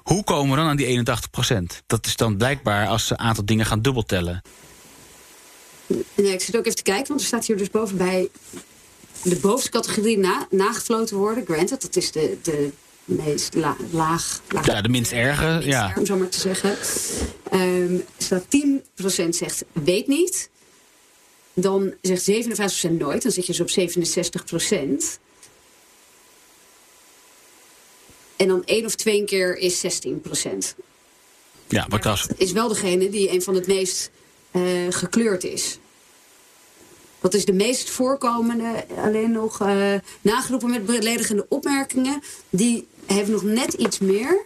hoe 0.03 0.23
komen 0.23 0.49
we 0.49 0.55
dan 0.55 0.67
aan 0.67 0.77
die 0.77 1.03
81%? 1.81 1.83
Dat 1.87 2.05
is 2.05 2.15
dan 2.15 2.37
blijkbaar 2.37 2.87
als 2.87 3.07
ze 3.07 3.13
een 3.13 3.19
aantal 3.19 3.45
dingen 3.45 3.65
gaan 3.65 3.81
dubbeltellen. 3.81 4.41
Nee, 6.15 6.33
ik 6.33 6.41
zit 6.41 6.57
ook 6.57 6.65
even 6.65 6.77
te 6.77 6.83
kijken, 6.83 7.07
want 7.07 7.19
er 7.19 7.25
staat 7.25 7.45
hier 7.45 7.57
dus 7.57 7.69
bovenbij... 7.69 8.29
de 9.23 9.35
bovenste 9.35 9.69
categorie 9.69 10.17
na, 10.17 10.47
nagefloten 10.49 11.17
worden. 11.17 11.45
Granted, 11.45 11.81
dat 11.81 11.95
is 11.95 12.11
de, 12.11 12.37
de 12.41 12.71
meest 13.05 13.53
la, 13.53 13.75
laag, 13.91 14.41
laag... 14.49 14.65
Ja, 14.65 14.81
de 14.81 14.89
minst 14.89 15.11
erge, 15.11 15.61
ja. 15.63 15.87
erg, 15.87 15.97
om 15.97 16.05
zo 16.05 16.17
maar 16.17 16.29
te 16.29 16.39
zeggen. 16.39 16.77
Um, 17.53 18.03
staat 18.17 18.43
10% 18.43 19.29
zegt 19.29 19.63
weet 19.73 20.07
niet... 20.07 20.49
Dan 21.57 21.93
zegt 22.01 22.31
57% 22.89 22.91
nooit, 22.91 23.21
dan 23.21 23.31
zit 23.31 23.45
je 23.45 23.53
dus 23.53 23.61
op 23.61 23.69
67%. 23.69 25.19
En 28.35 28.47
dan 28.47 28.63
één 28.65 28.85
of 28.85 28.95
twee 28.95 29.23
keer 29.23 29.57
is 29.57 30.03
16%. 30.03 30.07
Ja, 31.67 31.85
wat 31.89 32.03
dat 32.03 32.27
is 32.37 32.51
wel 32.51 32.67
degene 32.67 33.09
die 33.09 33.31
een 33.31 33.41
van 33.41 33.55
het 33.55 33.67
meest 33.67 34.11
uh, 34.51 34.63
gekleurd 34.89 35.43
is. 35.43 35.79
Dat 37.21 37.33
is 37.33 37.45
de 37.45 37.53
meest 37.53 37.89
voorkomende, 37.89 38.85
alleen 38.97 39.31
nog 39.31 39.61
uh, 39.61 39.93
nageroepen 40.21 40.69
met 40.69 40.85
beledigende 40.85 41.45
opmerkingen. 41.49 42.21
Die 42.49 42.87
heeft 43.05 43.29
nog 43.29 43.43
net 43.43 43.73
iets 43.73 43.99
meer. 43.99 44.43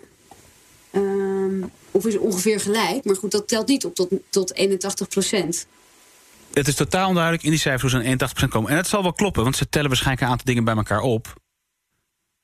Um, 0.92 1.72
of 1.92 2.06
is 2.06 2.18
ongeveer 2.18 2.60
gelijk. 2.60 3.06
Maar 3.06 3.16
goed, 3.16 3.32
dat 3.32 3.48
telt 3.48 3.68
niet 3.68 3.86
op 3.86 3.96
tot, 3.96 4.10
tot 4.30 4.54
81 4.56 5.08
procent 5.08 5.68
het 6.60 6.68
is 6.68 6.76
totaal 6.76 7.08
onduidelijk 7.08 7.44
in 7.44 7.50
die 7.50 7.60
cijfers 7.60 7.94
hoe 7.94 8.02
ze 8.02 8.08
aan 8.08 8.30
81% 8.46 8.50
komen. 8.50 8.72
En 8.72 8.78
het 8.78 8.88
zal 8.88 9.02
wel 9.02 9.14
kloppen, 9.14 9.44
want 9.44 9.56
ze 9.56 9.70
tellen 9.70 9.88
waarschijnlijk 9.88 10.26
een 10.26 10.32
aantal 10.32 10.46
dingen 10.46 10.64
bij 10.64 10.76
elkaar 10.76 11.02
op. 11.02 11.34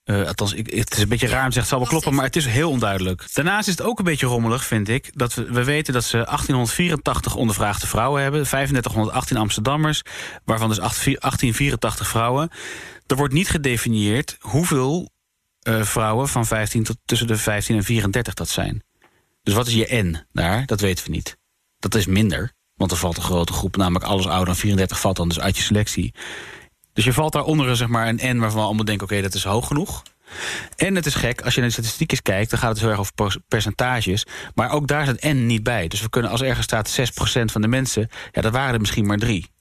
Uh, 0.06 0.28
althans, 0.28 0.54
ik, 0.54 0.74
het 0.74 0.94
is 0.94 1.02
een 1.02 1.10
beetje 1.10 1.28
raar 1.28 1.44
om 1.44 1.50
te 1.50 1.54
zeggen, 1.54 1.60
het 1.62 1.70
zal 1.70 1.80
wel 1.80 1.88
kloppen, 1.88 2.14
maar 2.14 2.26
het 2.26 2.36
is 2.36 2.46
heel 2.46 2.70
onduidelijk. 2.70 3.34
Daarnaast 3.34 3.68
is 3.68 3.78
het 3.78 3.88
ook 3.88 4.00
een 4.00 4.06
beetje 4.06 4.26
rommelig, 4.26 4.66
vind 4.66 4.90
ik. 4.90 5.12
Dat 5.14 5.34
we, 5.34 5.44
we 5.44 5.64
weten 5.64 5.94
dat 5.94 6.04
ze 6.04 6.18
1884 6.18 7.36
ondervraagde 7.36 7.88
vrouwen 7.88 8.22
hebben. 8.22 8.46
3518 8.46 9.38
Amsterdammers, 9.38 10.02
waarvan 10.44 10.68
dus 10.68 10.78
1884 10.78 12.08
vrouwen. 12.08 12.50
Er 13.08 13.16
wordt 13.16 13.34
niet 13.34 13.50
gedefinieerd 13.50 14.38
hoeveel 14.40 15.10
uh, 15.68 15.84
vrouwen 15.84 16.28
van 16.28 16.46
15 16.46 16.84
tot 16.84 16.98
tussen 17.06 17.28
de 17.28 17.38
15 17.38 17.76
en 17.76 17.84
34 17.84 18.34
dat 18.34 18.50
zijn. 18.50 18.84
Dus 19.44 19.54
wat 19.54 19.68
is 19.68 19.74
je 19.74 20.04
N 20.04 20.26
daar? 20.32 20.66
Dat 20.66 20.80
weten 20.80 21.06
we 21.06 21.12
niet. 21.12 21.38
Dat 21.80 21.96
is 21.96 22.06
minder. 22.06 22.54
Want 22.76 22.92
er 22.92 22.98
valt 22.98 23.18
een 23.18 23.24
grote 23.24 23.54
groep, 23.54 23.78
namelijk 23.78 24.06
alles 24.06 24.28
ouder 24.28 24.46
dan 24.46 24.56
34 24.56 25.00
valt 25.00 25.16
dan 25.16 25.28
dus 25.28 25.40
uit 25.40 25.58
je 25.58 25.64
selectie. 25.64 26.14
Dus 26.94 27.06
je 27.06 27.14
valt 27.14 27.34
daaronder 27.34 27.76
zeg 27.76 27.88
maar, 27.88 28.08
een 28.08 28.36
N 28.36 28.40
waarvan 28.40 28.60
we 28.60 28.66
allemaal 28.66 28.86
denken... 28.86 29.04
oké, 29.04 29.14
okay, 29.14 29.26
dat 29.26 29.34
is 29.34 29.44
hoog 29.44 29.68
genoeg. 29.68 30.04
En 30.76 30.96
het 30.96 31.06
is 31.06 31.16
gek, 31.16 31.42
als 31.42 31.54
je 31.54 31.60
naar 31.60 31.70
de 31.70 31.76
statistiekjes 31.76 32.22
kijkt... 32.22 32.50
dan 32.50 32.60
gaat 32.60 32.70
het 32.70 32.80
heel 32.80 32.90
erg 32.90 33.00
over 33.00 33.42
percentages. 33.48 34.26
Maar 34.54 34.72
ook 34.72 34.88
daar 34.88 35.06
zit 35.06 35.24
N 35.24 35.46
niet 35.46 35.64
bij. 35.64 35.88
Dus 35.88 36.02
we 36.02 36.10
kunnen 36.10 36.32
als 36.32 36.42
ergens 36.42 36.66
staat 36.66 37.00
6% 37.00 37.02
van 37.46 37.62
de 37.62 37.68
mensen... 37.68 38.10
ja, 38.32 38.42
dat 38.42 38.52
waren 38.52 38.74
er 38.74 38.80
misschien 38.80 39.06
maar 39.06 39.18
drie. 39.18 39.54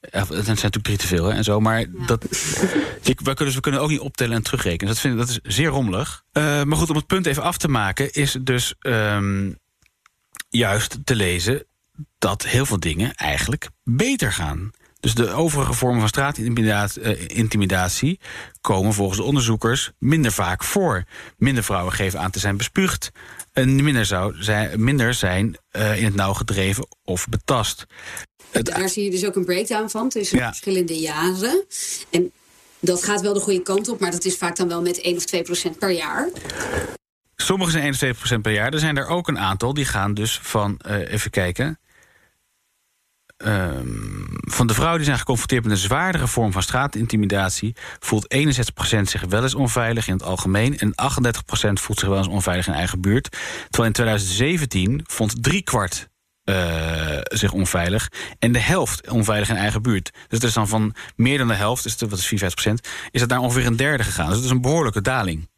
Het 0.00 0.26
zijn 0.26 0.46
natuurlijk 0.46 0.84
drie 0.84 0.96
te 0.96 1.06
veel 1.06 1.24
hè, 1.24 1.32
en 1.32 1.44
zo, 1.44 1.60
maar 1.60 1.86
dat, 2.06 2.24
we, 3.02 3.14
kunnen, 3.14 3.36
dus 3.36 3.54
we 3.54 3.60
kunnen 3.60 3.80
ook 3.80 3.88
niet 3.88 4.00
optellen 4.00 4.36
en 4.36 4.42
terugrekenen. 4.42 4.92
Dat, 4.92 5.02
vind, 5.02 5.18
dat 5.18 5.28
is 5.28 5.38
zeer 5.42 5.68
rommelig. 5.68 6.24
Uh, 6.32 6.62
maar 6.62 6.76
goed, 6.76 6.90
om 6.90 6.96
het 6.96 7.06
punt 7.06 7.26
even 7.26 7.42
af 7.42 7.56
te 7.56 7.68
maken, 7.68 8.12
is 8.12 8.36
dus 8.40 8.74
um, 8.80 9.58
juist 10.48 10.98
te 11.04 11.14
lezen 11.14 11.64
dat 12.18 12.42
heel 12.42 12.66
veel 12.66 12.80
dingen 12.80 13.14
eigenlijk 13.14 13.68
beter 13.84 14.32
gaan. 14.32 14.70
Dus 15.00 15.14
de 15.14 15.30
overige 15.30 15.72
vormen 15.72 16.00
van 16.00 16.08
straatintimidatie 16.08 18.20
komen 18.60 18.92
volgens 18.92 19.18
de 19.18 19.24
onderzoekers 19.24 19.90
minder 19.98 20.32
vaak 20.32 20.64
voor. 20.64 21.04
Minder 21.36 21.64
vrouwen 21.64 21.92
geven 21.92 22.20
aan 22.20 22.30
te 22.30 22.38
zijn 22.38 22.56
bespuugd. 22.56 23.10
En 23.52 23.82
minder, 23.82 24.06
zou 24.06 24.42
zijn, 24.42 24.84
minder 24.84 25.14
zijn 25.14 25.56
uh, 25.72 25.98
in 25.98 26.04
het 26.04 26.14
nauw 26.14 26.32
gedreven 26.32 26.86
of 27.04 27.28
betast. 27.28 27.86
Daar 28.50 28.88
zie 28.88 29.04
je 29.04 29.10
dus 29.10 29.26
ook 29.26 29.36
een 29.36 29.44
breakdown 29.44 29.88
van 29.88 30.08
tussen 30.08 30.38
verschillende 30.38 30.98
jaren. 30.98 31.64
En 32.10 32.32
dat 32.80 33.04
gaat 33.04 33.20
wel 33.20 33.34
de 33.34 33.40
goede 33.40 33.62
kant 33.62 33.88
op, 33.88 34.00
maar 34.00 34.10
dat 34.10 34.24
is 34.24 34.36
vaak 34.36 34.56
dan 34.56 34.68
wel 34.68 34.82
met 34.82 35.00
1 35.00 35.16
of 35.16 35.24
2 35.24 35.42
procent 35.42 35.78
per 35.78 35.90
jaar. 35.90 36.28
Sommige 37.36 37.70
zijn 37.70 37.82
1 37.82 37.92
of 37.92 37.98
2 37.98 38.14
procent 38.14 38.42
per 38.42 38.52
jaar. 38.52 38.72
Er 38.72 38.78
zijn 38.78 38.96
er 38.96 39.06
ook 39.06 39.28
een 39.28 39.38
aantal 39.38 39.74
die 39.74 39.84
gaan 39.84 40.14
dus 40.14 40.38
van, 40.42 40.80
uh, 40.86 41.12
even 41.12 41.30
kijken... 41.30 41.78
Um, 43.44 44.26
van 44.40 44.66
de 44.66 44.74
vrouwen 44.74 44.96
die 44.96 45.06
zijn 45.06 45.18
geconfronteerd 45.18 45.62
met 45.62 45.72
een 45.72 45.78
zwaardere 45.78 46.26
vorm 46.26 46.52
van 46.52 46.62
straatintimidatie... 46.62 47.76
voelt 47.98 48.34
61% 48.34 49.00
zich 49.02 49.24
wel 49.28 49.42
eens 49.42 49.54
onveilig 49.54 50.06
in 50.06 50.12
het 50.12 50.22
algemeen... 50.22 50.78
en 50.78 50.90
38% 50.90 50.92
voelt 51.72 51.98
zich 51.98 52.08
wel 52.08 52.18
eens 52.18 52.26
onveilig 52.26 52.66
in 52.66 52.72
eigen 52.72 53.00
buurt. 53.00 53.28
Terwijl 53.68 53.86
in 53.86 53.92
2017 53.92 55.04
vond 55.06 55.42
driekwart 55.42 56.08
uh, 56.44 57.18
zich 57.22 57.52
onveilig. 57.52 58.08
En 58.38 58.52
de 58.52 58.58
helft 58.58 59.10
onveilig 59.10 59.48
in 59.48 59.56
eigen 59.56 59.82
buurt. 59.82 60.10
Dus 60.12 60.22
het 60.28 60.42
is 60.42 60.52
dan 60.52 60.68
van 60.68 60.94
meer 61.16 61.38
dan 61.38 61.48
de 61.48 61.54
helft, 61.54 61.82
dus 61.82 61.96
wat 61.98 62.18
is 62.18 62.34
54% 62.68 62.72
is 63.10 63.20
het 63.20 63.30
naar 63.30 63.38
ongeveer 63.38 63.66
een 63.66 63.76
derde 63.76 64.04
gegaan. 64.04 64.26
Dus 64.26 64.36
het 64.36 64.44
is 64.44 64.50
een 64.50 64.60
behoorlijke 64.60 65.00
daling. 65.00 65.48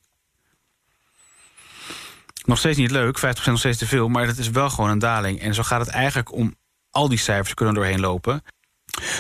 Nog 2.45 2.59
steeds 2.59 2.79
niet 2.79 2.91
leuk, 2.91 3.19
50% 3.19 3.23
nog 3.45 3.59
steeds 3.59 3.79
te 3.79 3.87
veel, 3.87 4.09
maar 4.09 4.27
het 4.27 4.39
is 4.39 4.51
wel 4.51 4.71
gewoon 4.71 4.91
een 4.91 4.99
daling. 4.99 5.41
En 5.41 5.55
zo 5.55 5.63
gaat 5.63 5.81
het 5.81 5.89
eigenlijk 5.89 6.33
om 6.33 6.55
al 6.93 7.09
die 7.09 7.19
cijfers 7.19 7.55
kunnen 7.55 7.75
doorheen 7.75 8.01
lopen. 8.01 8.43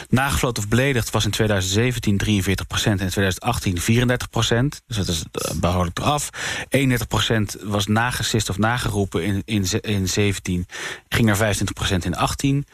Nagefloten 0.08 0.62
of 0.62 0.68
beledigd 0.68 1.10
was 1.10 1.24
in 1.24 1.30
2017 1.30 2.16
43 2.16 2.66
procent 2.66 2.98
en 2.98 3.04
in 3.04 3.10
2018 3.10 3.80
34 3.80 4.28
procent. 4.28 4.82
Dus 4.86 4.96
dat 4.96 5.08
is 5.08 5.24
eh, 5.32 5.54
behoorlijk 5.54 5.98
eraf. 5.98 6.30
31 6.68 7.06
procent 7.08 7.56
was 7.62 7.86
nagesist 7.86 8.48
of 8.48 8.58
nageroepen 8.58 9.24
in, 9.24 9.42
in, 9.44 9.64
in 9.80 10.08
17. 10.08 10.66
Ging 11.08 11.26
naar 11.26 11.36
25 11.36 11.74
procent 11.74 12.04
in 12.04 12.16
18. 12.16 12.66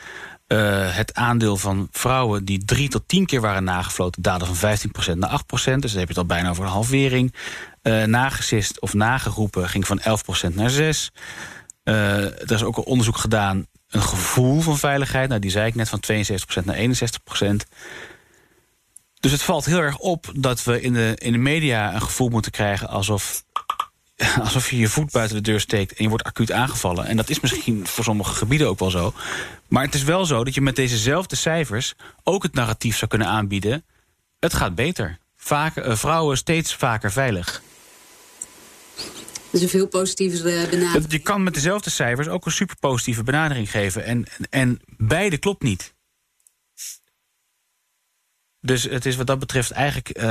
Uh, 0.48 0.96
het 0.96 1.14
aandeel 1.14 1.56
van 1.56 1.88
vrouwen 1.90 2.44
die 2.44 2.64
drie 2.64 2.88
tot 2.88 3.02
tien 3.08 3.26
keer 3.26 3.40
waren 3.40 3.64
nagefloten... 3.64 4.22
daalde 4.22 4.46
van 4.46 4.78
15% 5.14 5.18
naar 5.18 5.40
8%, 5.40 5.44
dus 5.54 5.64
dan 5.64 5.80
heb 5.80 5.92
je 5.92 5.98
het 6.06 6.18
al 6.18 6.26
bijna 6.26 6.50
over 6.50 6.64
een 6.64 6.70
halvering. 6.70 7.34
Uh, 7.82 8.04
nagesist 8.04 8.80
of 8.80 8.94
nageroepen 8.94 9.68
ging 9.68 9.86
van 9.86 10.00
11% 10.00 10.54
naar 10.54 10.70
6%. 10.70 10.74
Uh, 11.84 12.24
er 12.24 12.52
is 12.52 12.62
ook 12.62 12.76
een 12.76 12.84
onderzoek 12.84 13.16
gedaan 13.16 13.66
een 13.90 14.02
gevoel 14.02 14.60
van 14.60 14.78
veiligheid. 14.78 15.28
Nou, 15.28 15.40
die 15.40 15.50
zei 15.50 15.66
ik 15.66 15.74
net 15.74 15.88
van 15.88 16.00
72% 16.62 16.64
naar 16.64 16.76
61%. 16.76 17.68
Dus 19.20 19.32
het 19.32 19.42
valt 19.42 19.64
heel 19.64 19.80
erg 19.80 19.98
op 19.98 20.30
dat 20.34 20.64
we 20.64 20.80
in 20.80 20.92
de, 20.92 21.14
in 21.18 21.32
de 21.32 21.38
media 21.38 21.94
een 21.94 22.02
gevoel 22.02 22.28
moeten 22.28 22.50
krijgen 22.50 22.88
alsof, 22.88 23.44
alsof 24.44 24.70
je 24.70 24.78
je 24.78 24.88
voet 24.88 25.10
buiten 25.10 25.36
de 25.36 25.42
deur 25.42 25.60
steekt 25.60 25.92
en 25.92 26.02
je 26.02 26.08
wordt 26.08 26.24
acuut 26.24 26.52
aangevallen. 26.52 27.06
En 27.06 27.16
dat 27.16 27.30
is 27.30 27.40
misschien 27.40 27.86
voor 27.86 28.04
sommige 28.04 28.34
gebieden 28.34 28.68
ook 28.68 28.78
wel 28.78 28.90
zo. 28.90 29.12
Maar 29.68 29.84
het 29.84 29.94
is 29.94 30.02
wel 30.02 30.24
zo 30.24 30.44
dat 30.44 30.54
je 30.54 30.60
met 30.60 30.76
dezezelfde 30.76 31.36
cijfers 31.36 31.94
ook 32.22 32.42
het 32.42 32.54
narratief 32.54 32.96
zou 32.96 33.10
kunnen 33.10 33.28
aanbieden. 33.28 33.84
Het 34.38 34.54
gaat 34.54 34.74
beter. 34.74 35.18
Vaak, 35.36 35.76
uh, 35.76 35.96
vrouwen 35.96 36.36
steeds 36.36 36.74
vaker 36.74 37.12
veilig. 37.12 37.62
Dus 39.50 39.62
een 39.62 39.68
veel 39.68 39.88
positievere 39.88 40.68
benadering. 40.68 41.12
Je 41.12 41.18
kan 41.18 41.42
met 41.42 41.54
dezelfde 41.54 41.90
cijfers 41.90 42.28
ook 42.28 42.46
een 42.46 42.52
super 42.52 42.76
positieve 42.76 43.22
benadering 43.22 43.70
geven. 43.70 44.04
En, 44.04 44.26
en 44.50 44.80
beide 44.96 45.38
klopt 45.38 45.62
niet. 45.62 45.94
Dus 48.60 48.82
het 48.82 49.06
is 49.06 49.16
wat 49.16 49.26
dat 49.26 49.38
betreft 49.38 49.70
eigenlijk... 49.70 50.18
Uh, 50.18 50.24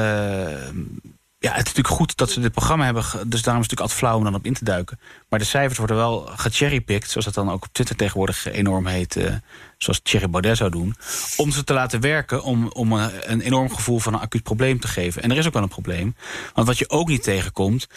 ja, 1.40 1.52
het 1.52 1.68
is 1.68 1.74
natuurlijk 1.74 1.96
goed 1.96 2.18
dat 2.18 2.32
ze 2.32 2.40
dit 2.40 2.52
programma 2.52 2.86
hebben. 2.86 3.04
Dus 3.04 3.12
daarom 3.14 3.32
is 3.32 3.42
het 3.42 3.46
natuurlijk 3.46 3.80
altijd 3.80 4.00
flauw 4.00 4.18
om 4.18 4.24
dan 4.24 4.36
op 4.36 4.46
in 4.46 4.54
te 4.54 4.64
duiken. 4.64 5.00
Maar 5.30 5.40
de 5.40 5.46
cijfers 5.46 5.78
worden 5.78 5.96
wel 5.96 6.20
gecherrypicked, 6.20 7.10
zoals 7.10 7.26
dat 7.26 7.34
dan 7.34 7.52
ook 7.52 7.66
op 7.66 7.74
Twitter 7.74 7.96
tegenwoordig 7.96 8.46
enorm 8.46 8.86
heet. 8.86 9.16
Uh, 9.16 9.36
zoals 9.78 10.00
Thierry 10.04 10.30
Baudet 10.30 10.58
zou 10.58 10.70
doen. 10.70 10.96
Om 11.38 11.52
ze 11.52 11.64
te 11.64 11.74
laten 11.74 12.02
werken, 12.02 12.44
om, 12.44 12.68
om 12.68 12.92
een, 12.92 13.32
een 13.32 13.42
enorm 13.42 13.74
gevoel 13.74 14.00
van 14.00 14.14
een 14.14 14.20
acuut 14.20 14.44
probleem 14.44 14.80
te 14.80 14.88
geven. 14.88 15.22
En 15.22 15.32
er 15.32 15.38
is 15.38 15.48
ook 15.48 15.54
wel 15.54 15.64
een 15.64 15.70
probleem. 15.70 16.16
Want 16.54 16.68
wat 16.68 16.78
je 16.78 16.90
ook 16.90 17.08
niet 17.08 17.24
tegenkomt, 17.24 17.88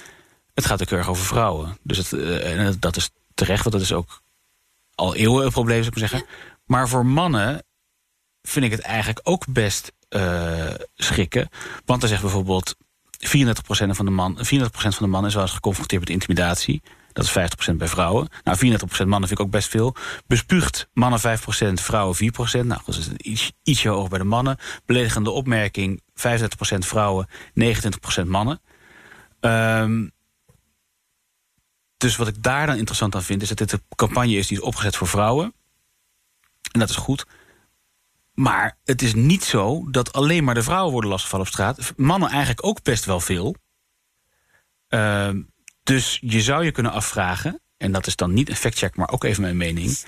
het 0.63 0.71
gaat 0.71 0.83
ook 0.83 0.99
erg 0.99 1.09
over 1.09 1.25
vrouwen. 1.25 1.79
Dus 1.83 1.97
het, 1.99 2.13
uh, 2.13 2.69
dat 2.79 2.97
is 2.97 3.11
terecht, 3.35 3.63
want 3.63 3.75
dat 3.75 3.85
is 3.85 3.93
ook 3.93 4.23
al 4.95 5.15
eeuwen 5.15 5.45
een 5.45 5.51
probleem, 5.51 5.83
zou 5.83 5.95
ik 5.95 6.01
maar 6.01 6.09
zeggen. 6.09 6.29
Maar 6.65 6.89
voor 6.89 7.07
mannen 7.07 7.63
vind 8.43 8.65
ik 8.65 8.71
het 8.71 8.81
eigenlijk 8.81 9.21
ook 9.23 9.47
best 9.47 9.93
uh, 10.11 10.75
schikken. 10.95 11.49
Want 11.85 12.01
dan 12.01 12.09
zegt 12.09 12.23
bijvoorbeeld 12.23 12.77
34% 13.19 13.27
van 13.71 14.05
de 14.05 14.11
man, 14.11 14.39
34% 14.39 14.43
van 14.71 14.93
de 14.99 15.07
mannen 15.07 15.29
is 15.29 15.35
wel 15.35 15.45
eens 15.45 15.53
geconfronteerd 15.53 16.01
met 16.01 16.11
intimidatie. 16.11 16.83
Dat 17.13 17.25
is 17.25 17.71
50% 17.73 17.75
bij 17.77 17.89
vrouwen. 17.89 18.29
Nou, 18.45 18.59
34% 18.59 19.07
mannen 19.07 19.29
vind 19.29 19.31
ik 19.31 19.41
ook 19.41 19.51
best 19.51 19.69
veel. 19.69 19.95
Bespuugt 20.27 20.89
mannen 20.93 21.21
5%, 21.21 21.23
vrouwen 21.75 22.17
4%. 22.17 22.19
Nou, 22.67 22.81
dat 22.87 22.97
is 22.97 23.09
iets, 23.09 23.53
ietsje 23.63 23.89
hoger 23.89 24.09
bij 24.09 24.19
de 24.19 24.25
mannen. 24.25 24.57
Beledigende 24.87 25.31
opmerking 25.31 26.01
35% 26.01 26.03
vrouwen, 26.79 27.29
29% 27.55 28.27
mannen. 28.27 28.61
Um, 29.41 30.13
dus 32.01 32.17
wat 32.17 32.29
ik 32.29 32.43
daar 32.43 32.67
dan 32.67 32.77
interessant 32.77 33.15
aan 33.15 33.23
vind... 33.23 33.43
is 33.43 33.49
dat 33.49 33.59
dit 33.59 33.73
een 33.73 33.83
campagne 33.97 34.35
is 34.35 34.47
die 34.47 34.57
is 34.57 34.63
opgezet 34.63 34.97
voor 34.97 35.09
vrouwen. 35.09 35.55
En 36.73 36.81
dat 36.81 36.89
is 36.89 36.97
goed. 36.97 37.27
Maar 38.35 38.79
het 38.85 39.03
is 39.03 39.15
niet 39.15 39.45
zo 39.45 39.91
dat 39.91 40.13
alleen 40.13 40.45
maar 40.45 40.55
de 40.55 40.63
vrouwen 40.63 40.93
worden 40.93 41.11
lastiggevallen 41.11 41.47
op 41.47 41.53
straat. 41.53 41.93
Mannen 41.97 42.29
eigenlijk 42.29 42.67
ook 42.67 42.83
best 42.83 43.05
wel 43.05 43.21
veel. 43.21 43.55
Uh, 44.89 45.31
dus 45.83 46.19
je 46.21 46.41
zou 46.41 46.65
je 46.65 46.73
kunnen 46.73 46.93
afvragen... 46.93 47.61
en 47.77 47.93
dat 47.93 48.07
is 48.07 48.17
dan 48.17 48.33
niet 48.33 48.49
een 48.49 48.57
factcheck, 48.57 48.97
maar 48.97 49.11
ook 49.11 49.25
even 49.25 49.43
mijn 49.43 49.57
mening... 49.57 49.99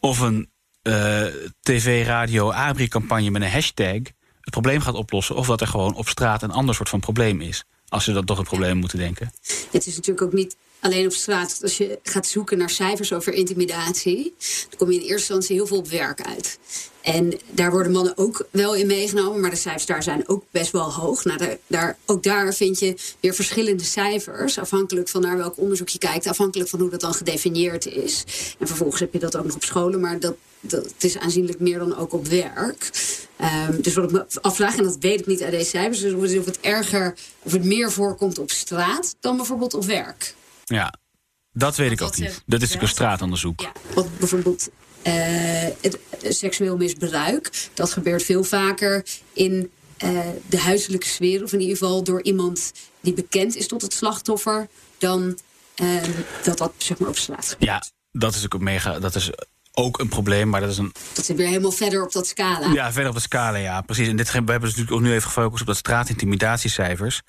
of 0.00 0.18
een 0.18 0.50
uh, 0.82 1.26
tv, 1.60 2.06
radio, 2.06 2.50
abri-campagne 2.52 3.30
met 3.30 3.42
een 3.42 3.50
hashtag... 3.50 4.00
het 4.40 4.50
probleem 4.50 4.80
gaat 4.80 4.94
oplossen... 4.94 5.36
of 5.36 5.46
dat 5.46 5.60
er 5.60 5.66
gewoon 5.66 5.94
op 5.94 6.08
straat 6.08 6.42
een 6.42 6.50
ander 6.50 6.74
soort 6.74 6.88
van 6.88 7.00
probleem 7.00 7.40
is. 7.40 7.64
Als 7.88 8.04
ze 8.04 8.12
dat 8.12 8.26
toch 8.26 8.38
een 8.38 8.44
probleem 8.44 8.76
moeten 8.76 8.98
denken. 8.98 9.32
Het 9.70 9.86
is 9.86 9.96
natuurlijk 9.96 10.26
ook 10.26 10.32
niet 10.32 10.56
alleen 10.84 11.06
op 11.06 11.12
straat. 11.12 11.58
Als 11.62 11.76
je 11.76 11.98
gaat 12.02 12.26
zoeken 12.26 12.58
naar 12.58 12.70
cijfers 12.70 13.12
over 13.12 13.32
intimidatie, 13.32 14.34
dan 14.68 14.78
kom 14.78 14.90
je 14.90 14.94
in 14.94 15.00
eerste 15.00 15.14
instantie 15.14 15.56
heel 15.56 15.66
veel 15.66 15.76
op 15.76 15.88
werk 15.88 16.22
uit. 16.22 16.58
En 17.02 17.38
daar 17.50 17.70
worden 17.70 17.92
mannen 17.92 18.16
ook 18.16 18.46
wel 18.50 18.74
in 18.74 18.86
meegenomen, 18.86 19.40
maar 19.40 19.50
de 19.50 19.56
cijfers 19.56 19.86
daar 19.86 20.02
zijn 20.02 20.28
ook 20.28 20.44
best 20.50 20.72
wel 20.72 20.92
hoog. 20.92 21.24
Nou, 21.24 21.38
daar, 21.38 21.58
daar, 21.66 21.98
ook 22.06 22.22
daar 22.22 22.54
vind 22.54 22.78
je 22.78 22.94
weer 23.20 23.34
verschillende 23.34 23.84
cijfers, 23.84 24.58
afhankelijk 24.58 25.08
van 25.08 25.20
naar 25.20 25.36
welk 25.36 25.58
onderzoek 25.58 25.88
je 25.88 25.98
kijkt, 25.98 26.26
afhankelijk 26.26 26.70
van 26.70 26.80
hoe 26.80 26.90
dat 26.90 27.00
dan 27.00 27.14
gedefinieerd 27.14 27.86
is. 27.86 28.24
En 28.58 28.66
vervolgens 28.66 29.00
heb 29.00 29.12
je 29.12 29.18
dat 29.18 29.36
ook 29.36 29.44
nog 29.44 29.54
op 29.54 29.64
scholen, 29.64 30.00
maar 30.00 30.20
dat, 30.20 30.34
dat 30.60 30.92
is 30.98 31.18
aanzienlijk 31.18 31.60
meer 31.60 31.78
dan 31.78 31.96
ook 31.96 32.12
op 32.12 32.26
werk. 32.26 32.90
Um, 33.68 33.82
dus 33.82 33.94
wat 33.94 34.04
ik 34.04 34.10
me 34.10 34.26
afvraag, 34.40 34.76
en 34.76 34.84
dat 34.84 34.96
weet 35.00 35.20
ik 35.20 35.26
niet 35.26 35.42
uit 35.42 35.50
deze 35.50 35.68
cijfers, 35.70 36.02
is 36.02 36.38
of 36.38 36.44
het 36.44 36.60
erger, 36.60 37.14
of 37.42 37.52
het 37.52 37.64
meer 37.64 37.92
voorkomt 37.92 38.38
op 38.38 38.50
straat 38.50 39.14
dan 39.20 39.36
bijvoorbeeld 39.36 39.74
op 39.74 39.84
werk. 39.84 40.34
Ja, 40.64 40.94
dat 41.52 41.76
weet 41.76 41.90
ik 41.90 42.02
ook 42.02 42.16
niet. 42.16 42.42
Dat 42.46 42.62
is 42.62 42.74
een 42.74 42.88
straatonderzoek. 42.88 43.60
Ja, 43.60 43.72
wat 43.94 44.18
bijvoorbeeld 44.18 44.68
uh, 45.02 45.12
het 45.80 45.98
seksueel 46.28 46.76
misbruik, 46.76 47.68
dat 47.74 47.92
gebeurt 47.92 48.22
veel 48.22 48.44
vaker 48.44 49.06
in 49.32 49.70
uh, 50.04 50.20
de 50.46 50.58
huiselijke 50.58 51.06
sfeer, 51.06 51.42
of 51.42 51.52
in 51.52 51.60
ieder 51.60 51.76
geval 51.76 52.04
door 52.04 52.22
iemand 52.22 52.72
die 53.00 53.14
bekend 53.14 53.56
is 53.56 53.68
tot 53.68 53.82
het 53.82 53.92
slachtoffer, 53.92 54.68
dan 54.98 55.38
uh, 55.82 56.02
dat 56.42 56.58
dat 56.58 56.72
zeg 56.76 56.98
maar 56.98 57.08
op 57.08 57.18
straat 57.18 57.48
gebeurt. 57.48 57.64
Ja, 57.64 57.82
dat 58.12 58.34
is 58.34 58.44
ook 58.44 58.60
mega. 58.60 58.98
Dat 58.98 59.14
is 59.14 59.30
ook 59.72 59.98
een 59.98 60.08
probleem, 60.08 60.48
maar 60.48 60.60
dat 60.60 60.70
is 60.70 60.78
een... 60.78 60.92
Dat 61.12 61.24
zit 61.24 61.36
weer 61.36 61.46
helemaal 61.46 61.72
verder 61.72 62.02
op 62.02 62.12
dat 62.12 62.26
scala. 62.26 62.72
Ja, 62.72 62.92
verder 62.92 63.10
op 63.10 63.16
de 63.16 63.22
scala, 63.22 63.58
ja, 63.58 63.80
precies. 63.80 64.08
En 64.08 64.16
dit, 64.16 64.30
we 64.30 64.32
hebben 64.32 64.60
dus 64.60 64.68
natuurlijk 64.68 64.96
ook 64.96 65.00
nu 65.00 65.10
even 65.10 65.22
gefocust 65.22 65.60
op 65.60 65.66
dat 65.66 65.76
straatintimidatiecijfers. 65.76 67.22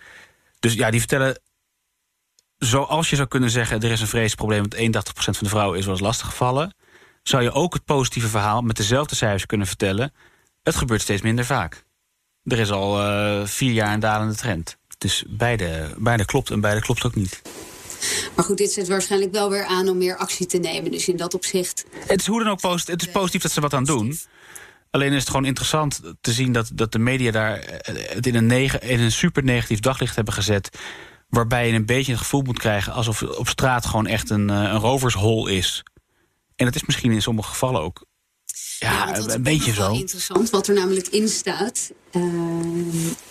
Dus 0.60 0.74
ja, 0.74 0.90
die 0.92 1.00
vertellen 1.00 1.40
zoals 2.58 3.10
je 3.10 3.16
zou 3.16 3.28
kunnen 3.28 3.50
zeggen... 3.50 3.82
er 3.82 3.92
is 3.92 4.02
een 4.02 4.08
vreselijk 4.08 4.36
probleem, 4.36 4.60
want 4.70 5.06
81% 5.08 5.14
van 5.14 5.34
de 5.40 5.50
vrouwen 5.50 5.78
is 5.78 5.86
wel 5.86 5.94
eens 5.94 6.04
lastiggevallen... 6.04 6.76
zou 7.24 7.44
je 7.44 7.52
ook 7.52 7.74
het 7.74 7.86
positieve 7.86 8.28
verhaal 8.28 8.62
met 8.62 8.76
dezelfde 8.78 9.16
cijfers 9.16 9.46
kunnen 9.46 9.68
vertellen... 9.68 10.14
het 10.64 10.76
gebeurt 10.76 11.02
steeds 11.02 11.22
minder 11.22 11.46
vaak. 11.46 11.84
Er 12.44 12.60
is 12.60 12.72
al 12.72 13.02
uh, 13.02 13.46
vier 13.46 13.72
jaar 13.72 13.94
een 13.94 14.00
dalende 14.00 14.36
trend. 14.36 14.78
Dus 14.98 15.24
beide, 15.28 15.96
beide 15.98 16.26
klopt 16.26 16.50
en 16.50 16.62
beide 16.62 16.82
klopt 16.82 17.06
ook 17.06 17.16
niet. 17.16 17.42
Maar 18.36 18.46
goed, 18.46 18.58
dit 18.58 18.72
zet 18.72 18.88
waarschijnlijk 18.88 19.32
wel 19.32 19.50
weer 19.50 19.66
aan 19.66 19.90
om 19.90 19.98
meer 19.98 20.18
actie 20.18 20.46
te 20.46 20.58
nemen. 20.58 20.92
Dus 20.92 21.08
in 21.08 21.18
dat 21.18 21.34
opzicht... 21.34 21.86
Het 22.08 22.20
is 22.20 22.28
hoe 22.28 22.44
dan 22.44 22.52
ook 22.52 22.60
positief, 22.60 22.94
het 22.94 23.02
is 23.02 23.12
positief 23.12 23.42
dat 23.42 23.52
ze 23.52 23.62
wat 23.62 23.74
aan 23.74 23.84
doen... 23.84 24.18
Alleen 24.96 25.14
is 25.14 25.20
het 25.20 25.30
gewoon 25.30 25.46
interessant 25.46 26.02
te 26.22 26.32
zien 26.32 26.52
dat, 26.52 26.70
dat 26.74 26.92
de 26.92 27.00
media 27.00 27.32
daar 27.32 27.82
het 27.92 28.28
in 28.28 28.36
een, 28.36 28.46
negen, 28.46 28.82
in 28.82 29.00
een 29.00 29.12
super 29.12 29.44
negatief 29.44 29.80
daglicht 29.80 30.16
hebben 30.16 30.34
gezet. 30.34 30.70
Waarbij 31.28 31.68
je 31.68 31.74
een 31.74 31.86
beetje 31.86 32.12
het 32.12 32.22
gevoel 32.22 32.42
moet 32.42 32.60
krijgen 32.60 32.94
alsof 32.94 33.22
op 33.22 33.48
straat 33.48 33.86
gewoon 33.86 34.08
echt 34.08 34.30
een, 34.30 34.50
een 34.50 34.80
rovershol 34.80 35.48
is. 35.48 35.84
En 36.56 36.66
dat 36.66 36.76
is 36.76 36.86
misschien 36.86 37.12
in 37.12 37.22
sommige 37.22 37.50
gevallen 37.50 37.82
ook 37.82 38.06
ja, 38.80 39.18
een 39.18 39.44
beetje 39.44 39.74
zo. 39.74 39.94
interessant. 39.94 40.50
Wat 40.50 40.68
er 40.68 40.74
namelijk 40.74 41.08
in 41.08 41.30
staat, 41.30 41.92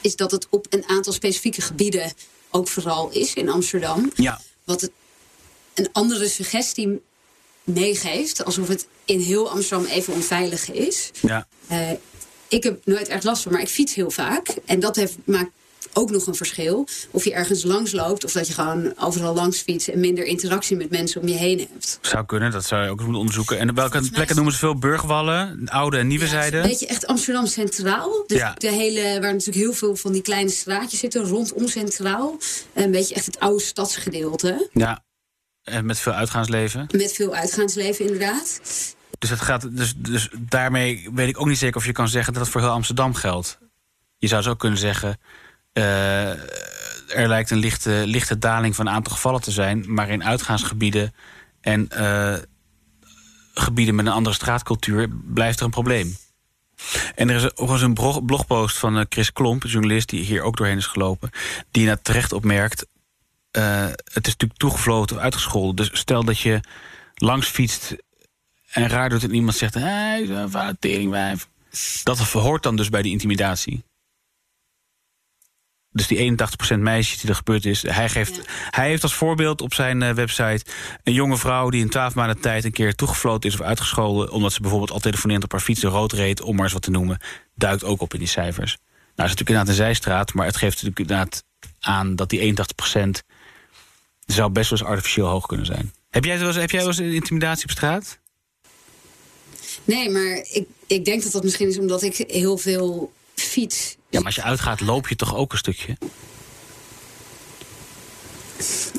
is 0.00 0.16
dat 0.16 0.30
het 0.30 0.46
op 0.50 0.66
een 0.70 0.84
aantal 0.86 1.12
specifieke 1.12 1.60
gebieden 1.60 2.12
ook 2.50 2.68
vooral 2.68 3.10
is 3.10 3.34
in 3.34 3.48
Amsterdam. 3.48 4.12
Ja. 4.14 4.40
Wat 4.64 4.80
het 4.80 4.90
een 5.74 5.88
andere 5.92 6.28
suggestie 6.28 7.02
meegeeft. 7.64 8.44
Alsof 8.44 8.68
het 8.68 8.86
in 9.04 9.20
heel 9.20 9.50
Amsterdam 9.50 9.86
even 9.86 10.14
onveilig 10.14 10.70
is. 10.70 11.10
Ja. 11.20 11.46
Uh, 11.70 11.90
ik 12.48 12.62
heb 12.62 12.80
nooit 12.84 13.08
erg 13.08 13.22
last 13.22 13.42
van, 13.42 13.52
maar 13.52 13.60
ik 13.60 13.68
fiets 13.68 13.94
heel 13.94 14.10
vaak. 14.10 14.48
En 14.64 14.80
dat 14.80 14.96
heeft, 14.96 15.16
maakt 15.24 15.50
ook 15.92 16.10
nog 16.10 16.26
een 16.26 16.34
verschil. 16.34 16.88
Of 17.10 17.24
je 17.24 17.32
ergens 17.32 17.64
langs 17.64 17.92
loopt 17.92 18.24
of 18.24 18.32
dat 18.32 18.46
je 18.46 18.52
gewoon 18.52 18.92
overal 18.98 19.34
langs 19.34 19.60
fietst... 19.60 19.88
en 19.88 20.00
minder 20.00 20.24
interactie 20.24 20.76
met 20.76 20.90
mensen 20.90 21.20
om 21.20 21.28
je 21.28 21.34
heen 21.34 21.58
hebt. 21.58 21.98
Zou 22.00 22.26
kunnen, 22.26 22.50
dat 22.50 22.64
zou 22.64 22.84
je 22.84 22.90
ook 22.90 23.00
moeten 23.00 23.18
onderzoeken. 23.18 23.58
En 23.58 23.74
welke 23.74 24.10
plekken 24.10 24.34
noemen 24.34 24.52
ze 24.52 24.58
veel? 24.58 24.78
Burgwallen, 24.78 25.68
oude 25.68 25.96
en 25.96 26.06
nieuwe 26.06 26.24
ja, 26.24 26.30
zijde? 26.30 26.56
Een 26.56 26.68
beetje 26.68 26.86
echt 26.86 27.06
Amsterdam 27.06 27.46
Centraal. 27.46 28.24
Dus 28.26 28.38
ja. 28.38 28.54
de 28.58 28.70
hele, 28.70 29.20
waar 29.20 29.32
natuurlijk 29.32 29.56
heel 29.56 29.72
veel 29.72 29.96
van 29.96 30.12
die 30.12 30.22
kleine 30.22 30.50
straatjes 30.50 31.00
zitten... 31.00 31.22
rondom 31.22 31.68
Centraal. 31.68 32.38
Een 32.72 32.90
beetje 32.90 33.14
echt 33.14 33.26
het 33.26 33.40
oude 33.40 33.62
stadsgedeelte. 33.62 34.68
Ja, 34.72 35.04
en 35.62 35.86
met 35.86 35.98
veel 35.98 36.12
uitgaansleven? 36.12 36.86
Met 36.96 37.12
veel 37.12 37.34
uitgaansleven, 37.34 38.04
inderdaad. 38.04 38.60
Dus, 39.18 39.30
het 39.30 39.40
gaat, 39.40 39.76
dus, 39.76 39.94
dus 39.96 40.28
daarmee 40.38 41.08
weet 41.14 41.28
ik 41.28 41.40
ook 41.40 41.46
niet 41.46 41.58
zeker 41.58 41.76
of 41.76 41.86
je 41.86 41.92
kan 41.92 42.08
zeggen 42.08 42.32
dat 42.32 42.42
het 42.42 42.50
voor 42.50 42.60
heel 42.60 42.70
Amsterdam 42.70 43.14
geldt. 43.14 43.58
Je 44.18 44.26
zou 44.26 44.42
zo 44.42 44.54
kunnen 44.54 44.78
zeggen, 44.78 45.18
uh, 45.78 46.30
er 47.18 47.28
lijkt 47.28 47.50
een 47.50 47.58
lichte, 47.58 48.02
lichte 48.06 48.38
daling 48.38 48.74
van 48.74 48.88
aantal 48.88 49.12
gevallen 49.12 49.40
te 49.40 49.50
zijn, 49.50 49.84
maar 49.86 50.08
in 50.08 50.24
uitgaansgebieden 50.24 51.14
en 51.60 51.88
uh, 51.92 52.34
gebieden 53.54 53.94
met 53.94 54.06
een 54.06 54.12
andere 54.12 54.34
straatcultuur 54.34 55.08
blijft 55.24 55.58
er 55.58 55.64
een 55.64 55.70
probleem. 55.70 56.16
En 57.14 57.28
er 57.28 57.36
is 57.36 57.56
ook 57.56 57.70
eens 57.70 57.82
een 57.82 58.24
blogpost 58.26 58.78
van 58.78 58.98
eh, 58.98 59.04
Chris 59.08 59.32
Klomp, 59.32 59.64
journalist 59.64 60.08
die 60.08 60.24
hier 60.24 60.42
ook 60.42 60.56
doorheen 60.56 60.76
is 60.76 60.86
gelopen, 60.86 61.30
die 61.70 61.86
naar 61.86 62.02
terecht 62.02 62.32
opmerkt: 62.32 62.86
uh, 63.52 63.86
het 63.86 64.26
is 64.26 64.32
natuurlijk 64.32 64.60
toegevloten 64.60 65.16
of 65.16 65.22
uitgescholden. 65.22 65.76
Dus 65.76 65.98
stel 65.98 66.24
dat 66.24 66.38
je 66.38 66.60
langs 67.14 67.48
fietst 67.48 67.96
en 68.70 68.88
raar 68.88 69.08
doet 69.08 69.22
en 69.22 69.34
iemand 69.34 69.56
zegt: 69.56 69.74
hé, 69.74 69.80
hey, 69.80 70.74
teringwijf. 70.78 71.48
Dat 72.02 72.18
hoort 72.18 72.62
dan 72.62 72.76
dus 72.76 72.88
bij 72.88 73.02
die 73.02 73.12
intimidatie. 73.12 73.84
Dus 75.94 76.06
die 76.06 76.36
81% 76.74 76.78
meisjes 76.78 77.20
die 77.20 77.30
er 77.30 77.36
gebeurd 77.36 77.64
is. 77.64 77.82
Hij, 77.82 78.08
geeft, 78.08 78.40
hij 78.70 78.88
heeft 78.88 79.02
als 79.02 79.14
voorbeeld 79.14 79.60
op 79.60 79.74
zijn 79.74 80.02
uh, 80.02 80.10
website 80.10 80.64
een 81.02 81.12
jonge 81.12 81.36
vrouw 81.36 81.70
die 81.70 81.80
in 81.80 81.88
12 81.88 82.14
maanden 82.14 82.40
tijd 82.40 82.64
een 82.64 82.72
keer 82.72 82.94
toegefloten 82.94 83.50
is 83.50 83.60
of 83.60 83.66
uitgescholden. 83.66 84.30
omdat 84.30 84.52
ze 84.52 84.60
bijvoorbeeld 84.60 84.90
al 84.90 84.98
telefonerend 84.98 85.44
op 85.44 85.52
haar 85.52 85.60
fiets 85.60 85.82
rood 85.82 86.12
reed, 86.12 86.40
om 86.40 86.54
maar 86.54 86.64
eens 86.64 86.72
wat 86.72 86.82
te 86.82 86.90
noemen. 86.90 87.18
Duikt 87.54 87.84
ook 87.84 88.00
op 88.00 88.12
in 88.12 88.18
die 88.18 88.28
cijfers. 88.28 88.76
Nou, 89.16 89.28
is 89.28 89.36
natuurlijk 89.36 89.48
inderdaad 89.48 89.68
een 89.68 89.74
zijstraat, 89.74 90.34
maar 90.34 90.46
het 90.46 90.56
geeft 90.56 90.82
natuurlijk 90.82 90.98
inderdaad 90.98 91.44
aan 91.80 92.16
dat 92.16 92.30
die 92.30 92.54
81% 92.54 93.08
zou 94.26 94.50
best 94.50 94.70
wel 94.70 94.78
eens 94.78 94.88
artificieel 94.88 95.26
hoog 95.26 95.46
kunnen 95.46 95.66
zijn. 95.66 95.92
Heb 96.10 96.24
jij 96.24 96.38
wel 96.38 96.46
eens, 96.46 96.56
heb 96.56 96.70
jij 96.70 96.80
wel 96.80 96.88
eens 96.88 96.98
intimidatie 96.98 97.64
op 97.64 97.70
straat? 97.70 98.18
Nee, 99.84 100.10
maar 100.10 100.46
ik, 100.50 100.66
ik 100.86 101.04
denk 101.04 101.22
dat 101.22 101.32
dat 101.32 101.44
misschien 101.44 101.68
is 101.68 101.78
omdat 101.78 102.02
ik 102.02 102.16
heel 102.16 102.58
veel 102.58 103.12
fiets. 103.34 103.96
Ja, 104.14 104.20
maar 104.20 104.28
als 104.28 104.34
je 104.34 104.42
uitgaat, 104.42 104.80
loop 104.80 105.08
je 105.08 105.16
toch 105.16 105.34
ook 105.36 105.52
een 105.52 105.58
stukje? 105.58 105.96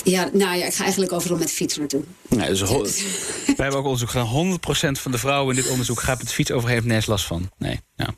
Ja, 0.04 0.30
nou 0.34 0.58
ja, 0.58 0.66
ik 0.66 0.74
ga 0.74 0.82
eigenlijk 0.82 1.12
overal 1.12 1.38
met 1.38 1.52
fiets 1.52 1.78
naartoe. 1.78 2.04
Nee, 2.30 2.48
dus 2.48 2.62
wij 2.62 3.56
hebben 3.56 3.78
ook 3.78 3.84
onderzoek 3.84 4.10
gedaan. 4.10 4.60
100% 4.98 5.02
van 5.02 5.12
de 5.12 5.18
vrouwen 5.18 5.56
in 5.56 5.62
dit 5.62 5.72
onderzoek 5.72 6.02
gaat 6.02 6.18
met 6.18 6.32
fiets 6.32 6.52
over, 6.52 6.70
heeft 6.70 6.86
nergens 6.86 7.06
last 7.06 7.26
van. 7.26 7.52
Nee, 7.58 7.80
nou. 7.96 8.10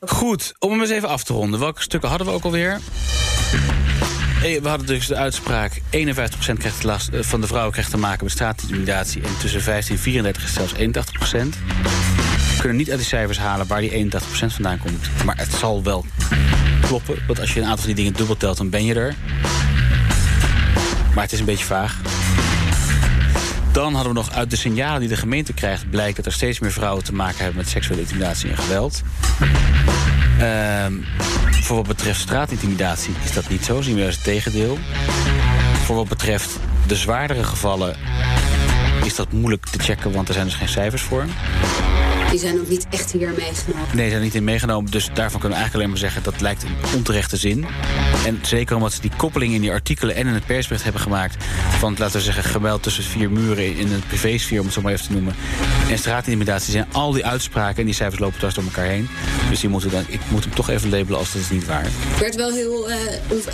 Goed, 0.00 0.54
om 0.58 0.70
hem 0.70 0.80
eens 0.80 0.90
even 0.90 1.08
af 1.08 1.24
te 1.24 1.32
ronden. 1.32 1.60
Welke 1.60 1.82
stukken 1.82 2.08
hadden 2.08 2.26
we 2.26 2.32
ook 2.32 2.44
alweer? 2.44 2.80
We 4.40 4.68
hadden 4.68 4.86
dus 4.86 5.06
de 5.06 5.16
uitspraak... 5.16 5.80
51% 5.80 5.82
krijgt 6.58 6.82
last, 6.82 7.08
eh, 7.08 7.22
van 7.22 7.40
de 7.40 7.46
vrouwen 7.46 7.72
krijgt 7.72 7.90
te 7.90 7.96
maken 7.96 8.24
met 8.24 8.32
straatintimidatie... 8.32 9.22
en 9.22 9.38
tussen 9.38 9.62
15 9.62 9.94
en 9.94 10.00
34 10.02 10.44
is 10.44 10.52
zelfs 10.52 10.74
81%. 10.74 10.78
Kunnen 12.62 12.80
niet 12.80 12.90
uit 12.90 12.98
die 12.98 13.08
cijfers 13.08 13.38
halen 13.38 13.66
waar 13.66 13.80
die 13.80 14.10
81% 14.10 14.18
vandaan 14.46 14.78
komt. 14.78 15.24
Maar 15.24 15.36
het 15.36 15.52
zal 15.52 15.82
wel 15.82 16.04
kloppen. 16.80 17.18
Want 17.26 17.40
als 17.40 17.52
je 17.52 17.60
een 17.60 17.66
aantal 17.66 17.84
van 17.84 17.86
die 17.86 17.94
dingen 17.94 18.12
dubbel 18.12 18.36
telt, 18.36 18.56
dan 18.56 18.70
ben 18.70 18.84
je 18.84 18.94
er. 18.94 19.14
Maar 21.14 21.24
het 21.24 21.32
is 21.32 21.38
een 21.38 21.44
beetje 21.44 21.64
vaag. 21.64 22.00
Dan 23.72 23.94
hadden 23.94 24.12
we 24.12 24.18
nog 24.18 24.32
uit 24.32 24.50
de 24.50 24.56
signalen 24.56 25.00
die 25.00 25.08
de 25.08 25.16
gemeente 25.16 25.52
krijgt... 25.52 25.90
blijkt 25.90 26.16
dat 26.16 26.26
er 26.26 26.32
steeds 26.32 26.58
meer 26.58 26.72
vrouwen 26.72 27.04
te 27.04 27.14
maken 27.14 27.38
hebben 27.38 27.56
met 27.56 27.68
seksuele 27.68 28.00
intimidatie 28.00 28.50
en 28.50 28.56
geweld. 28.56 29.02
Ehm, 30.38 30.92
voor 31.50 31.76
wat 31.76 31.86
betreft 31.86 32.20
straatintimidatie 32.20 33.14
is 33.24 33.32
dat 33.32 33.48
niet 33.48 33.64
zo. 33.64 33.80
Zien 33.80 33.94
we 33.94 34.00
juist 34.00 34.16
het 34.16 34.24
tegendeel. 34.24 34.78
Voor 35.84 35.96
wat 35.96 36.08
betreft 36.08 36.58
de 36.86 36.96
zwaardere 36.96 37.44
gevallen 37.44 37.96
is 39.04 39.14
dat 39.14 39.32
moeilijk 39.32 39.66
te 39.66 39.78
checken, 39.78 40.12
want 40.12 40.28
er 40.28 40.34
zijn 40.34 40.46
dus 40.46 40.54
geen 40.54 40.68
cijfers 40.68 41.02
voor. 41.02 41.24
Die 42.32 42.40
zijn 42.40 42.60
ook 42.60 42.68
niet 42.68 42.86
echt 42.90 43.12
hier 43.12 43.30
meegenomen. 43.36 43.96
Nee, 43.96 44.10
zijn 44.10 44.22
niet 44.22 44.34
in 44.34 44.44
meegenomen. 44.44 44.90
Dus 44.90 45.04
daarvan 45.14 45.40
kunnen 45.40 45.58
we 45.58 45.64
eigenlijk 45.64 45.74
alleen 45.74 45.88
maar 45.88 45.98
zeggen 45.98 46.22
dat 46.22 46.40
lijkt 46.40 46.62
een 46.62 46.96
onterechte 46.96 47.36
zin. 47.36 47.66
En 48.26 48.38
zeker 48.42 48.76
omdat 48.76 48.92
ze 48.92 49.00
die 49.00 49.10
koppeling 49.16 49.54
in 49.54 49.60
die 49.60 49.70
artikelen 49.70 50.14
en 50.14 50.26
in 50.26 50.34
het 50.34 50.46
persbericht 50.46 50.84
hebben 50.84 51.02
gemaakt. 51.02 51.44
van 51.78 51.94
laten 51.98 52.16
we 52.16 52.22
zeggen 52.22 52.44
geweld 52.44 52.82
tussen 52.82 53.04
vier 53.04 53.30
muren 53.30 53.76
in 53.76 53.92
een 53.92 54.02
privésfeer, 54.06 54.58
om 54.58 54.64
het 54.64 54.74
zo 54.74 54.80
maar 54.80 54.92
even 54.92 55.06
te 55.06 55.12
noemen. 55.12 55.34
En 55.90 55.98
straatintimidatie 55.98 56.72
zijn 56.72 56.86
al 56.92 57.12
die 57.12 57.26
uitspraken 57.26 57.78
en 57.78 57.84
die 57.84 57.94
cijfers 57.94 58.20
lopen 58.20 58.38
dwars 58.38 58.54
door 58.54 58.64
elkaar 58.64 58.86
heen. 58.86 59.08
Dus 59.50 59.60
die 59.60 59.70
moeten 59.70 59.90
dan, 59.90 60.04
ik 60.08 60.20
moet 60.28 60.44
hem 60.44 60.54
toch 60.54 60.70
even 60.70 60.90
labelen 60.90 61.18
als 61.18 61.32
dat 61.32 61.42
is 61.42 61.50
niet 61.50 61.66
waar. 61.66 61.84
Ik 61.84 62.18
werd 62.18 62.34
wel 62.34 62.52
heel 62.52 62.90
uh, 62.90 62.96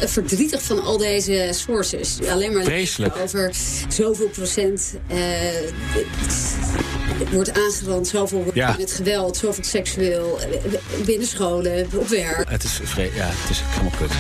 verdrietig 0.04 0.62
van 0.62 0.82
al 0.82 0.98
deze 0.98 1.48
sources. 1.52 2.18
Alleen 2.30 2.52
maar 2.52 2.64
Vreselijk. 2.64 3.16
over 3.16 3.50
zoveel 3.88 4.28
procent. 4.28 4.94
Uh, 5.10 5.16
wordt 7.32 7.52
aangerand, 7.58 8.08
zoveel 8.08 8.42
wordt 8.42 8.54
ja. 8.56 8.74
met 8.78 8.92
geweld, 8.92 9.36
zoveel 9.36 9.64
seksueel, 9.64 10.38
binnen 11.04 11.26
scholen, 11.26 11.86
op 11.94 12.08
werk. 12.08 12.50
Het 12.50 12.64
is, 12.64 12.80
ja, 12.96 13.26
het 13.26 13.50
is 13.50 13.60
helemaal 13.64 13.98
kut. 13.98 14.10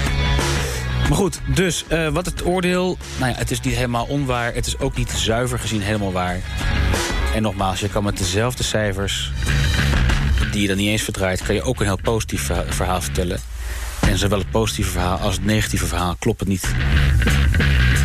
Maar 1.08 1.18
goed, 1.18 1.40
dus 1.54 1.84
uh, 1.92 2.08
wat 2.08 2.26
het 2.26 2.46
oordeel... 2.46 2.98
Nou 3.18 3.32
ja, 3.32 3.38
het 3.38 3.50
is 3.50 3.60
niet 3.60 3.74
helemaal 3.74 4.06
onwaar. 4.06 4.54
Het 4.54 4.66
is 4.66 4.78
ook 4.78 4.96
niet 4.96 5.10
zuiver 5.10 5.58
gezien 5.58 5.80
helemaal 5.80 6.12
waar. 6.12 6.40
En 7.34 7.42
nogmaals, 7.42 7.80
je 7.80 7.88
kan 7.88 8.04
met 8.04 8.18
dezelfde 8.18 8.62
cijfers... 8.62 9.32
die 10.52 10.62
je 10.62 10.68
dan 10.68 10.76
niet 10.76 10.88
eens 10.88 11.02
verdraait... 11.02 11.42
kan 11.42 11.54
je 11.54 11.62
ook 11.62 11.80
een 11.80 11.86
heel 11.86 12.00
positief 12.02 12.50
verhaal 12.68 13.00
vertellen. 13.00 13.40
En 14.00 14.18
zowel 14.18 14.38
het 14.38 14.50
positieve 14.50 14.90
verhaal 14.90 15.18
als 15.18 15.34
het 15.34 15.44
negatieve 15.44 15.86
verhaal 15.86 16.16
klopt 16.18 16.46
niet. 16.46 16.68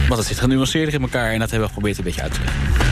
Want 0.08 0.20
het 0.20 0.28
zit 0.28 0.40
genuanceerder 0.40 0.94
in 0.94 1.02
elkaar... 1.02 1.32
en 1.32 1.40
dat 1.40 1.50
hebben 1.50 1.68
we 1.68 1.74
geprobeerd 1.74 1.98
een 1.98 2.04
beetje 2.04 2.22
uit 2.22 2.34
te 2.34 2.40
leggen. 2.44 2.83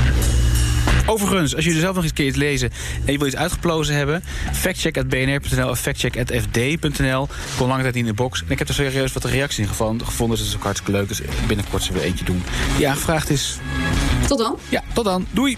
Overigens, 1.11 1.55
als 1.55 1.65
jullie 1.65 1.79
zelf 1.79 1.95
nog 1.95 2.03
eens 2.03 2.11
een 2.17 2.17
keer 2.25 2.35
lezen 2.35 2.71
en 3.05 3.11
je 3.11 3.17
wil 3.17 3.27
iets 3.27 3.35
uitgeplozen 3.35 3.95
hebben, 3.95 4.23
factcheck.bnr.nl 4.53 5.69
of 5.69 5.79
factcheck.fd.nl. 5.79 7.27
Kom 7.57 7.67
lange 7.67 7.81
tijd 7.83 7.95
in 7.95 8.05
de 8.05 8.13
box. 8.13 8.43
En 8.43 8.51
ik 8.51 8.59
heb 8.59 8.67
er 8.67 8.73
serieus 8.73 9.13
wat 9.13 9.23
reacties 9.23 9.59
in 9.59 9.67
gevonden, 9.67 10.07
gevonden 10.07 10.37
dus 10.37 10.45
dat 10.45 10.53
is 10.53 10.59
ook 10.59 10.65
hartstikke 10.65 10.99
leuk. 10.99 11.07
Dus 11.07 11.21
binnenkort 11.47 11.83
zullen 11.83 12.01
we 12.01 12.07
eentje 12.07 12.25
doen 12.25 12.43
die 12.77 12.89
aangevraagd 12.89 13.29
is. 13.29 13.57
Tot 14.27 14.37
dan. 14.37 14.57
Ja, 14.69 14.83
tot 14.93 15.05
dan. 15.05 15.27
Doei. 15.31 15.57